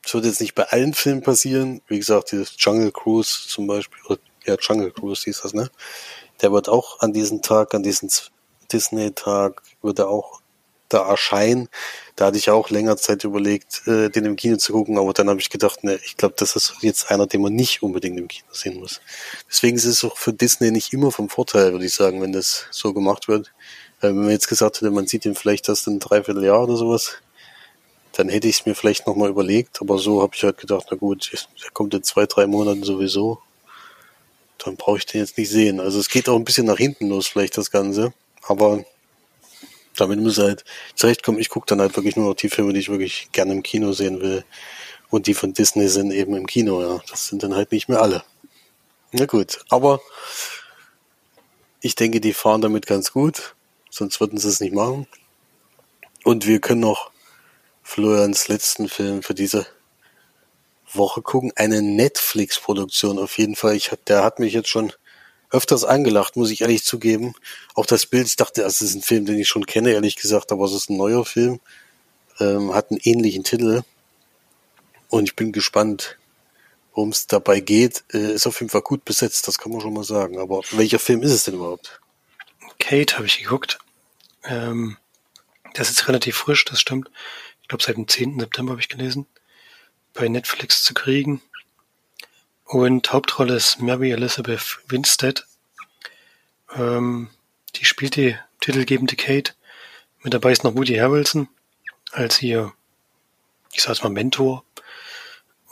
[0.01, 1.83] das wird jetzt nicht bei allen Filmen passieren.
[1.87, 5.69] Wie gesagt, dieses Jungle Cruise zum Beispiel, oder, ja, Jungle Cruise hieß das, ne?
[6.41, 8.09] Der wird auch an diesem Tag, an diesem
[8.71, 10.41] Disney-Tag, wird er auch
[10.89, 11.69] da erscheinen.
[12.15, 15.29] Da hatte ich auch länger Zeit überlegt, äh, den im Kino zu gucken, aber dann
[15.29, 18.27] habe ich gedacht, ne, ich glaube, das ist jetzt einer, den man nicht unbedingt im
[18.27, 19.01] Kino sehen muss.
[19.49, 22.65] Deswegen ist es auch für Disney nicht immer vom Vorteil, würde ich sagen, wenn das
[22.71, 23.51] so gemacht wird.
[23.99, 26.77] Äh, wenn man jetzt gesagt hätte, man sieht ihn vielleicht erst in ein Dreivierteljahr oder
[26.77, 27.15] sowas,
[28.13, 30.95] dann hätte ich es mir vielleicht nochmal überlegt, aber so habe ich halt gedacht, na
[30.95, 33.39] gut, der kommt in zwei, drei Monaten sowieso.
[34.63, 35.81] Dann brauche ich den jetzt nicht sehen.
[35.81, 38.13] Also es geht auch ein bisschen nach hinten los, vielleicht das Ganze.
[38.43, 38.85] Aber
[39.95, 41.39] damit muss er halt zurechtkommen.
[41.39, 43.91] Ich gucke dann halt wirklich nur noch die Filme, die ich wirklich gerne im Kino
[43.93, 44.43] sehen will.
[45.09, 47.01] Und die von Disney sind eben im Kino, ja.
[47.09, 48.23] Das sind dann halt nicht mehr alle.
[49.11, 50.01] Na gut, aber
[51.79, 53.55] ich denke, die fahren damit ganz gut.
[53.89, 55.07] Sonst würden sie es nicht machen.
[56.23, 57.11] Und wir können noch
[57.83, 59.67] Florians letzten Film für diese
[60.91, 61.51] Woche gucken.
[61.55, 63.75] Eine Netflix-Produktion auf jeden Fall.
[63.75, 64.91] Ich, der hat mich jetzt schon
[65.55, 67.33] öfters angelacht, muss ich ehrlich zugeben.
[67.73, 70.51] Auch das Bild, ich dachte, das ist ein Film, den ich schon kenne, ehrlich gesagt,
[70.51, 71.59] aber es ist ein neuer Film.
[72.39, 73.83] Ähm, hat einen ähnlichen Titel.
[75.09, 76.17] Und ich bin gespannt,
[76.93, 78.03] worum es dabei geht.
[78.13, 80.39] Äh, ist auf jeden Fall gut besetzt, das kann man schon mal sagen.
[80.39, 82.01] Aber welcher Film ist es denn überhaupt?
[82.79, 83.79] Kate habe ich geguckt.
[84.43, 84.97] Ähm,
[85.75, 87.09] der ist relativ frisch, das stimmt.
[87.61, 88.39] Ich glaube, seit dem 10.
[88.39, 89.25] September habe ich gelesen.
[90.13, 91.41] Bei Netflix zu kriegen.
[92.65, 95.45] Und Hauptrolle ist Mary Elizabeth Winstead.
[96.73, 97.29] Ähm,
[97.75, 99.53] die spielt die titelgebende Kate.
[100.23, 101.47] Mit dabei ist noch Woody Harrelson
[102.11, 102.73] als ihr,
[103.71, 104.63] ich sag's mal, Mentor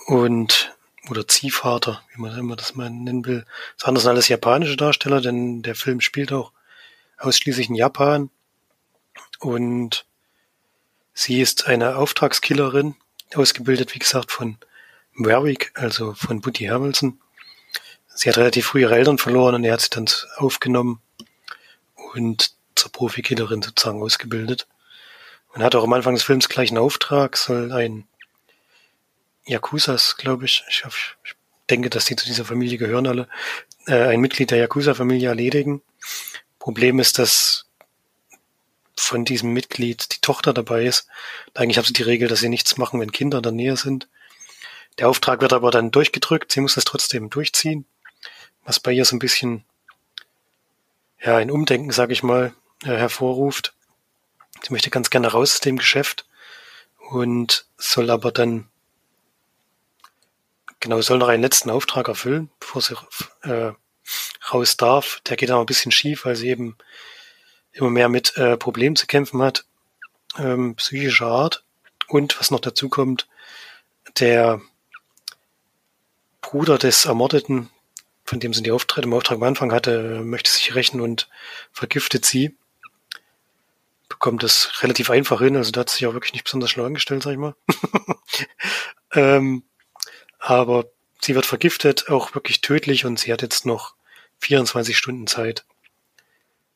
[0.06, 0.76] und
[1.10, 3.46] oder Ziehvater, wie man immer das mal nennen will.
[3.78, 6.52] Das andere sind alles japanische Darsteller, denn der Film spielt auch
[7.18, 8.30] ausschließlich in Japan.
[9.40, 10.06] Und
[11.14, 12.96] sie ist eine Auftragskillerin,
[13.34, 14.58] ausgebildet, wie gesagt, von
[15.16, 17.20] Warwick, also von Woody Harrelson.
[18.08, 21.02] Sie hat relativ früh ihre Eltern verloren und er hat sie dann aufgenommen
[22.14, 24.68] und zur Profikillerin sozusagen ausgebildet.
[25.54, 28.08] Und hat auch am Anfang des Films gleich einen Auftrag, soll ein
[29.46, 31.36] Yakuzas, glaube ich, ich, hoffe, ich
[31.70, 33.28] denke, dass die zu dieser Familie gehören alle,
[33.88, 35.82] äh, ein Mitglied der Yakuza-Familie erledigen.
[36.60, 37.66] Problem ist, dass
[38.96, 41.08] von diesem Mitglied die Tochter dabei ist.
[41.54, 44.08] Eigentlich haben sie die Regel, dass sie nichts machen, wenn Kinder in der Nähe sind.
[45.00, 47.86] Der Auftrag wird aber dann durchgedrückt, sie muss es trotzdem durchziehen,
[48.64, 49.64] was bei ihr so ein bisschen
[51.22, 52.54] ja, ein Umdenken, sage ich mal,
[52.84, 53.74] äh, hervorruft.
[54.62, 56.26] Sie möchte ganz gerne raus aus dem Geschäft
[57.10, 58.70] und soll aber dann
[60.80, 62.96] genau soll noch einen letzten Auftrag erfüllen, bevor sie
[63.44, 63.72] äh,
[64.52, 65.22] raus darf.
[65.26, 66.78] Der geht aber ein bisschen schief, weil sie eben
[67.72, 69.66] immer mehr mit äh, Problemen zu kämpfen hat,
[70.38, 71.64] ähm, psychischer Art.
[72.08, 73.28] Und was noch dazu kommt,
[74.20, 74.62] der
[76.54, 77.72] Bruder des Ermordeten,
[78.26, 81.28] von dem sie die Auftritt im Auftrag am Anfang hatte, möchte sich rächen und
[81.72, 82.56] vergiftet sie.
[84.08, 86.86] Bekommt das relativ einfach hin, also da hat sie sich auch wirklich nicht besonders schlau
[86.86, 87.56] angestellt, sag ich mal.
[89.14, 89.64] ähm,
[90.38, 90.86] aber
[91.20, 93.96] sie wird vergiftet, auch wirklich tödlich und sie hat jetzt noch
[94.38, 95.66] 24 Stunden Zeit,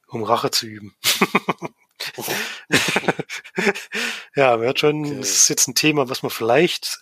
[0.08, 0.96] um Rache zu üben.
[4.36, 5.18] ja, man hört schon, Okay.
[5.20, 7.00] das ist jetzt ein Thema, was man vielleicht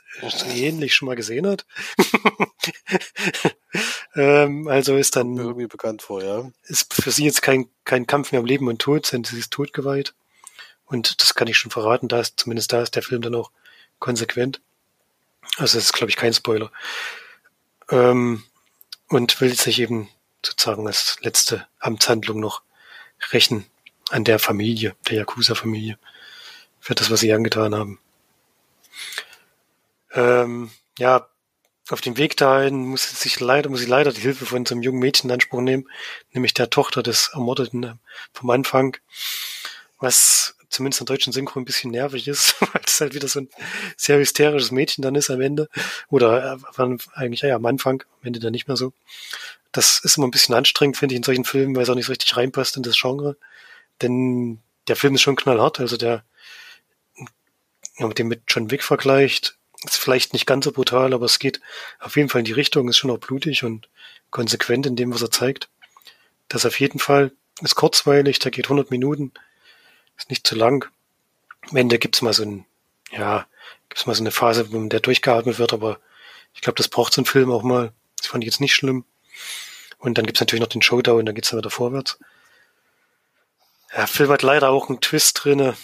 [0.53, 1.65] ähnlich schon mal gesehen hat.
[4.15, 6.49] ähm, also ist dann irgendwie bekannt vor, ja.
[6.63, 9.51] ist für sie jetzt kein, kein Kampf mehr um Leben und Tod, sondern sie ist
[9.51, 10.13] totgeweiht.
[10.85, 13.51] Und das kann ich schon verraten, da ist, zumindest da ist der Film dann auch
[13.99, 14.61] konsequent.
[15.57, 16.71] Also das ist, glaube ich, kein Spoiler.
[17.89, 18.43] Ähm,
[19.07, 20.09] und will sich eben
[20.45, 22.61] sozusagen als letzte Amtshandlung noch
[23.31, 23.65] rächen
[24.11, 25.97] an der Familie, der Yakuza-Familie,
[26.79, 27.99] für das, was sie angetan haben.
[30.13, 31.27] Ähm, ja,
[31.89, 34.73] auf dem Weg dahin muss sie sich leider, muss sie leider die Hilfe von so
[34.73, 35.87] einem jungen Mädchen in Anspruch nehmen,
[36.33, 37.93] nämlich der Tochter des Ermordeten äh,
[38.33, 38.97] vom Anfang,
[39.99, 43.49] was zumindest in deutschen Synchro ein bisschen nervig ist, weil es halt wieder so ein
[43.97, 45.69] sehr hysterisches Mädchen dann ist am Ende.
[46.09, 48.93] Oder äh, eigentlich ja, am Anfang, am Ende dann nicht mehr so.
[49.71, 52.05] Das ist immer ein bisschen anstrengend, finde ich, in solchen Filmen, weil es auch nicht
[52.05, 53.35] so richtig reinpasst in das Genre.
[54.01, 56.23] Denn der Film ist schon knallhart, also der,
[57.97, 61.39] ja, mit dem mit John Wick vergleicht, ist vielleicht nicht ganz so brutal, aber es
[61.39, 61.61] geht
[61.99, 63.89] auf jeden Fall in die Richtung, ist schon auch blutig und
[64.31, 65.69] konsequent in dem, was er zeigt.
[66.47, 67.31] Das auf jeden Fall
[67.61, 69.31] ist kurzweilig, der geht 100 Minuten,
[70.17, 70.91] ist nicht zu lang.
[71.69, 72.65] Am Ende gibt's mal so ein,
[73.11, 73.47] ja,
[73.89, 75.99] gibt's mal so eine Phase, wo der durchgeatmet wird, aber
[76.53, 77.91] ich glaube, das braucht so ein Film auch mal.
[78.17, 79.05] Das fand ich jetzt nicht schlimm.
[79.97, 82.19] Und dann gibt's natürlich noch den Showdown dann geht's dann wieder vorwärts.
[83.95, 85.77] Der Film hat leider auch einen Twist drinne.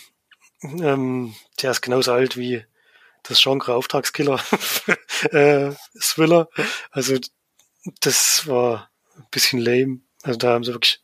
[0.64, 2.66] Ähm, der ist genauso alt wie
[3.24, 4.40] das Genre Auftragskiller
[5.32, 6.50] äh, Thriller.
[6.92, 7.18] Also
[8.02, 10.02] das war ein bisschen lame.
[10.24, 11.02] Also da haben sie wirklich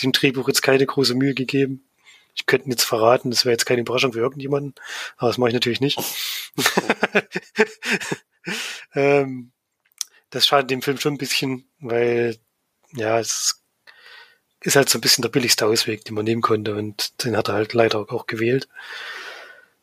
[0.00, 1.88] im Drehbuch jetzt keine große Mühe gegeben.
[2.34, 4.74] Ich könnte jetzt verraten, das wäre jetzt keine Überraschung für irgendjemanden,
[5.16, 5.98] aber das mache ich natürlich nicht.
[8.94, 9.52] ähm,
[10.30, 12.36] das schadet dem Film schon ein bisschen, weil
[12.92, 13.62] ja, es
[14.66, 17.48] ist halt so ein bisschen der billigste Ausweg, den man nehmen konnte und den hat
[17.48, 18.68] er halt leider auch gewählt.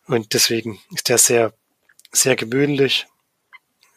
[0.08, 1.54] Und deswegen ist der sehr,
[2.12, 3.08] sehr gewöhnlich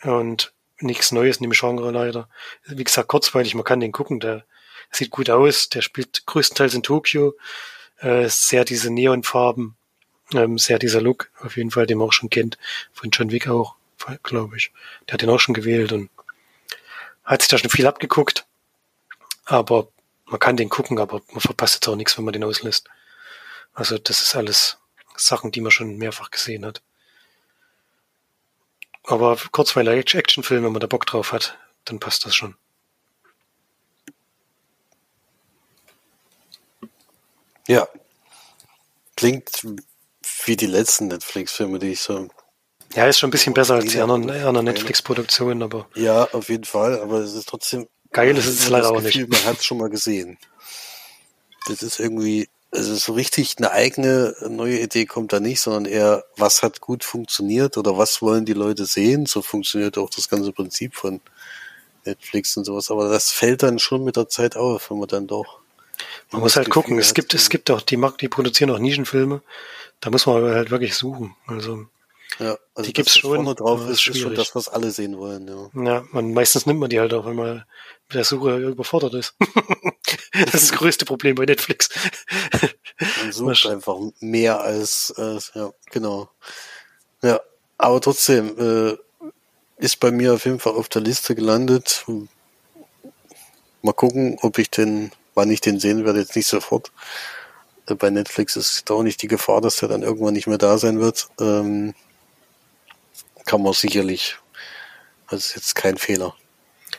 [0.03, 2.29] und nichts Neues in dem Genre leider.
[2.67, 4.45] Wie gesagt, kurzweilig, man kann den gucken, der
[4.93, 7.35] sieht gut aus, der spielt größtenteils in Tokio,
[7.99, 9.77] äh, sehr diese Neonfarben,
[10.35, 12.59] ähm, sehr dieser Look, auf jeden Fall, den man auch schon kennt,
[12.93, 13.75] von John Wick auch,
[14.23, 14.71] glaube ich.
[15.09, 16.11] Der hat den auch schon gewählt und
[17.25, 18.47] hat sich da schon viel abgeguckt,
[19.47, 19.89] aber
[20.27, 22.89] man kann den gucken, aber man verpasst jetzt auch nichts, wenn man den auslässt.
[23.73, 24.79] Also das ist alles
[25.17, 26.83] Sachen, die man schon mehrfach gesehen hat.
[29.05, 32.57] Aber kurzweilig Actionfilm, wenn man da Bock drauf hat, dann passt das schon.
[37.69, 37.89] Ja.
[39.17, 39.67] Klingt
[40.45, 42.29] wie die letzten Netflix-Filme, die ich so.
[42.95, 45.89] Ja, ist schon ein bisschen besser als die anderen, anderen Netflix-Produktionen, aber.
[45.95, 47.89] Ja, auf jeden Fall, aber es ist trotzdem.
[48.17, 49.29] Geil ist es leider auch nicht.
[49.29, 50.39] Man hat es schon mal gesehen.
[51.69, 56.25] Das ist irgendwie, also so richtig eine eigene neue Idee kommt da nicht, sondern eher,
[56.37, 59.27] was hat gut funktioniert oder was wollen die Leute sehen?
[59.27, 61.21] So funktioniert auch das ganze Prinzip von
[62.07, 62.91] Netflix und sowas.
[62.91, 65.61] Aber das fällt dann schon mit der Zeit auf, wenn man dann doch
[66.31, 66.99] man muss halt gucken.
[66.99, 69.43] Es gibt, es gibt auch, die, die produzieren auch Nischenfilme.
[70.01, 71.37] Da muss man halt wirklich suchen.
[71.47, 71.87] Also,
[72.39, 73.45] ja, also die gibt's das, schon.
[73.45, 75.49] drauf ist, ist schon das, was alle sehen wollen.
[75.49, 77.65] Ja, ja man, meistens nimmt man die halt auch, wenn man
[78.09, 79.35] mit der Suche überfordert ist.
[80.33, 81.89] das ist das größte Problem bei Netflix.
[83.23, 86.29] man sucht einfach mehr als, äh, ja, genau.
[87.23, 87.41] Ja,
[87.79, 88.97] aber trotzdem, äh,
[89.79, 92.07] ist bei mir auf jeden Fall auf der Liste gelandet.
[93.83, 96.91] Mal gucken, ob ich den wann ich den sehen werde, jetzt nicht sofort.
[97.87, 100.59] Äh, bei Netflix ist da auch nicht die Gefahr, dass der dann irgendwann nicht mehr
[100.59, 101.29] da sein wird.
[101.39, 101.95] Ähm,
[103.47, 104.37] kann man sicherlich.
[105.31, 106.37] Das ist jetzt kein Fehler.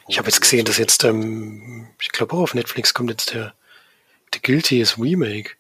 [0.07, 3.53] Ich habe jetzt gesehen, dass jetzt, ähm, ich glaube auch auf Netflix kommt jetzt der,
[4.33, 5.51] der Guilty ist Remake.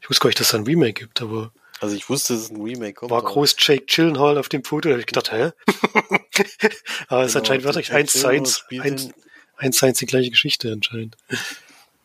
[0.00, 1.52] Ich wusste gar nicht, dass es ein Remake gibt, aber.
[1.80, 3.10] Also ich wusste, dass es ein Remake kommt.
[3.10, 5.52] War groß Jake Chillenhall auf dem Foto, da habe ich gedacht, hä?
[7.08, 9.10] aber es ist genau, anscheinend wirklich eins zu eins, eins,
[9.56, 11.16] eins zu eins die gleiche Geschichte anscheinend.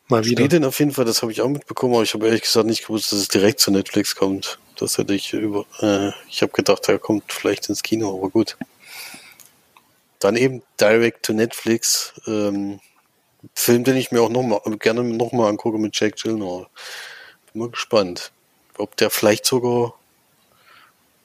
[0.07, 0.37] Mal wieder.
[0.37, 2.67] Spielt den auf jeden Fall, das habe ich auch mitbekommen, aber ich habe ehrlich gesagt
[2.67, 4.59] nicht gewusst, dass es direkt zu Netflix kommt.
[4.83, 8.57] Das hätte ich über, äh, ich habe gedacht, er kommt vielleicht ins Kino, aber gut.
[10.19, 12.81] Dann eben direct to Netflix, ähm,
[13.55, 16.67] Film, den ich mir auch noch mal, gerne nochmal angucke mit Jack Gyllenhaal.
[17.53, 18.33] Bin mal gespannt,
[18.77, 19.93] ob der vielleicht sogar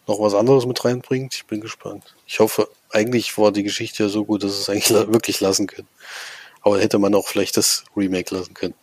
[0.06, 1.34] noch was anderes mit reinbringt.
[1.34, 2.14] Ich bin gespannt.
[2.28, 5.88] Ich hoffe, eigentlich war die Geschichte ja so gut, dass es eigentlich wirklich lassen können.
[6.60, 8.74] Aber hätte man auch vielleicht das Remake lassen können.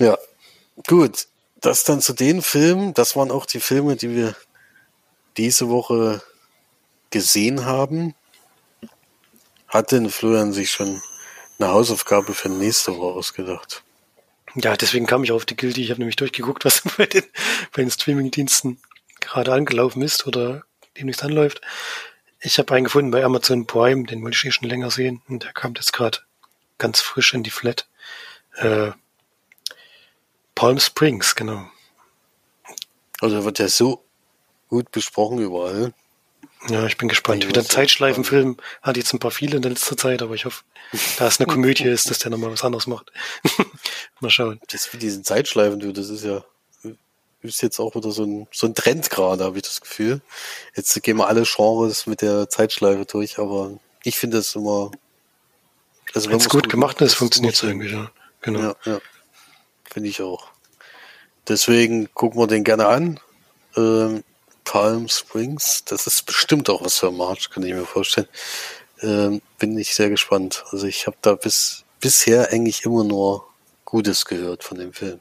[0.00, 0.16] Ja,
[0.86, 1.26] gut.
[1.60, 2.94] Das dann zu den Filmen.
[2.94, 4.34] Das waren auch die Filme, die wir
[5.36, 6.22] diese Woche
[7.10, 8.14] gesehen haben.
[9.68, 11.00] Hat denn Florian sich schon
[11.58, 13.82] eine Hausaufgabe für nächste Woche ausgedacht?
[14.56, 15.82] Ja, deswegen kam ich auf die Guilty.
[15.82, 17.24] Ich habe nämlich durchgeguckt, was bei den,
[17.72, 18.80] bei den Streaming-Diensten
[19.20, 20.64] gerade angelaufen ist oder
[20.98, 21.60] demnächst anläuft.
[22.40, 25.44] Ich habe einen gefunden bei Amazon Prime, den wollte ich eh schon länger sehen und
[25.44, 26.18] der kam jetzt gerade
[26.78, 27.86] ganz frisch in die Flat.
[28.56, 28.92] Äh,
[30.60, 31.64] Palm Springs, genau.
[33.22, 34.04] Also wird ja so
[34.68, 35.94] gut besprochen überall.
[36.68, 37.48] Ja, ich bin gespannt.
[37.48, 40.62] Wieder ein Zeitschleifenfilm hat jetzt ein paar viele in der letzten Zeit, aber ich hoffe,
[41.16, 43.10] da es eine Komödie ist, dass der nochmal was anderes macht.
[44.20, 44.60] mal schauen.
[44.68, 46.44] Das wie diesen Zeitschleifen, du, das ist ja
[47.40, 50.20] ist jetzt auch wieder so ein, so ein Trend gerade, habe ich das Gefühl.
[50.76, 54.90] Jetzt gehen wir alle Genres mit der Zeitschleife durch, aber ich finde das immer
[56.12, 58.10] also wenn es gut, gut gemacht ist, funktioniert es irgendwie, ja.
[58.42, 58.60] Genau.
[58.60, 59.00] Ja, ja.
[59.90, 60.49] Finde ich auch.
[61.48, 63.20] Deswegen gucken wir den gerne an.
[63.76, 64.24] Ähm,
[64.64, 68.28] Palm Springs, das ist bestimmt auch was für March, kann ich mir vorstellen.
[69.02, 70.64] Ähm, bin ich sehr gespannt.
[70.70, 73.46] Also ich habe da bis bisher eigentlich immer nur
[73.84, 75.20] Gutes gehört von dem Film.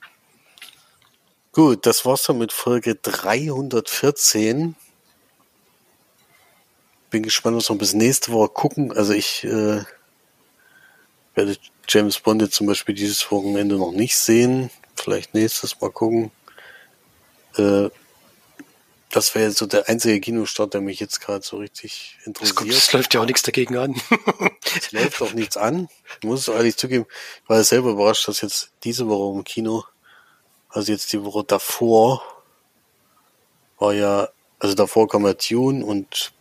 [1.52, 4.76] Gut, das war's dann mit Folge 314.
[7.10, 8.92] Bin gespannt, was wir bis nächste Woche gucken.
[8.96, 9.84] Also ich äh,
[11.34, 11.58] werde
[11.88, 14.70] James Bond jetzt zum Beispiel dieses Wochenende noch nicht sehen.
[15.00, 16.32] Vielleicht nächstes Mal gucken.
[17.56, 17.90] Äh,
[19.12, 22.70] das wäre so der einzige Kinostart, der mich jetzt gerade so richtig interessiert.
[22.70, 24.00] Es läuft ja auch nichts dagegen an.
[24.78, 25.90] es läuft auch nichts an.
[26.22, 27.06] Ich muss es ehrlich zugeben,
[27.44, 29.84] ich war selber überrascht, dass jetzt diese Woche im Kino,
[30.70, 32.22] also jetzt die Woche davor,
[33.80, 34.30] war ja,
[34.60, 36.34] also davor kam ja Tune und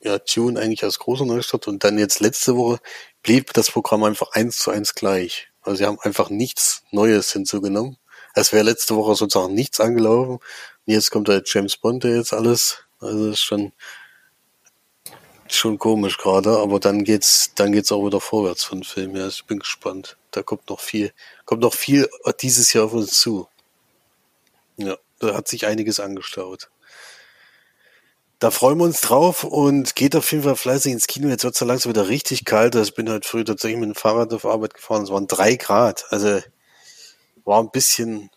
[0.00, 2.78] ja, Tune eigentlich als großer Neustadt und dann jetzt letzte Woche
[3.22, 5.48] blieb das Programm einfach eins zu eins gleich.
[5.66, 7.96] Also sie haben einfach nichts Neues hinzugenommen.
[8.34, 10.40] Es wäre letzte Woche sozusagen nichts angelaufen
[10.86, 12.78] Jetzt kommt halt James Bond, der jetzt alles.
[13.00, 13.72] Also ist schon,
[15.48, 19.16] schon komisch gerade, aber dann geht's, dann geht's auch wieder vorwärts von Film.
[19.16, 20.16] Ja, ich bin gespannt.
[20.30, 21.12] Da kommt noch viel,
[21.44, 22.08] kommt noch viel
[22.40, 23.48] dieses Jahr auf uns zu.
[24.76, 26.70] Ja, da hat sich einiges angestaut.
[28.38, 31.28] Da freuen wir uns drauf und geht auf jeden Fall fleißig ins Kino.
[31.28, 32.76] Jetzt wird's ja langsam wieder richtig kalt.
[32.76, 35.04] Also ich bin heute früh tatsächlich mit dem Fahrrad auf Arbeit gefahren.
[35.04, 36.04] Es waren drei Grad.
[36.10, 36.40] Also
[37.44, 38.30] war ein bisschen,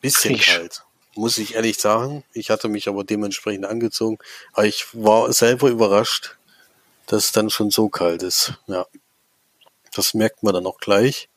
[0.00, 0.46] bisschen Frisch.
[0.46, 2.24] kalt muss ich ehrlich sagen.
[2.32, 4.18] Ich hatte mich aber dementsprechend angezogen.
[4.52, 6.36] Aber ich war selber überrascht,
[7.06, 8.54] dass es dann schon so kalt ist.
[8.66, 8.86] Ja.
[9.94, 11.28] Das merkt man dann auch gleich.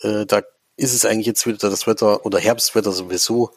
[0.00, 0.42] Äh, da
[0.76, 3.50] ist es eigentlich jetzt wieder das Wetter oder Herbstwetter sowieso,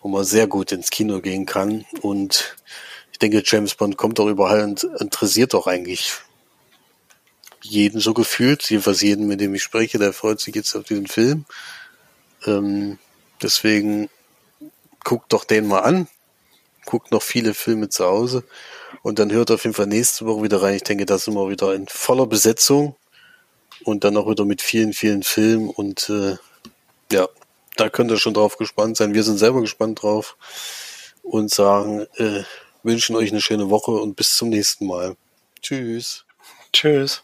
[0.00, 1.84] wo man sehr gut ins Kino gehen kann.
[2.00, 2.56] Und
[3.16, 6.12] ich denke, James Bond kommt auch überall und interessiert auch eigentlich
[7.62, 8.68] jeden so gefühlt.
[8.68, 11.46] Jedenfalls jeden, mit dem ich spreche, der freut sich jetzt auf diesen Film.
[12.44, 12.98] Ähm,
[13.40, 14.10] deswegen
[15.02, 16.08] guckt doch den mal an,
[16.84, 18.44] guckt noch viele Filme zu Hause
[19.00, 20.74] und dann hört auf jeden Fall nächste Woche wieder rein.
[20.74, 22.96] Ich denke, da sind wir wieder in voller Besetzung
[23.82, 26.36] und dann auch wieder mit vielen, vielen Filmen und äh,
[27.10, 27.30] ja,
[27.76, 29.14] da könnt ihr schon drauf gespannt sein.
[29.14, 30.36] Wir sind selber gespannt drauf
[31.22, 32.42] und sagen, äh,
[32.86, 35.16] wünschen euch eine schöne Woche und bis zum nächsten Mal.
[35.60, 36.24] Tschüss.
[36.72, 37.22] Tschüss.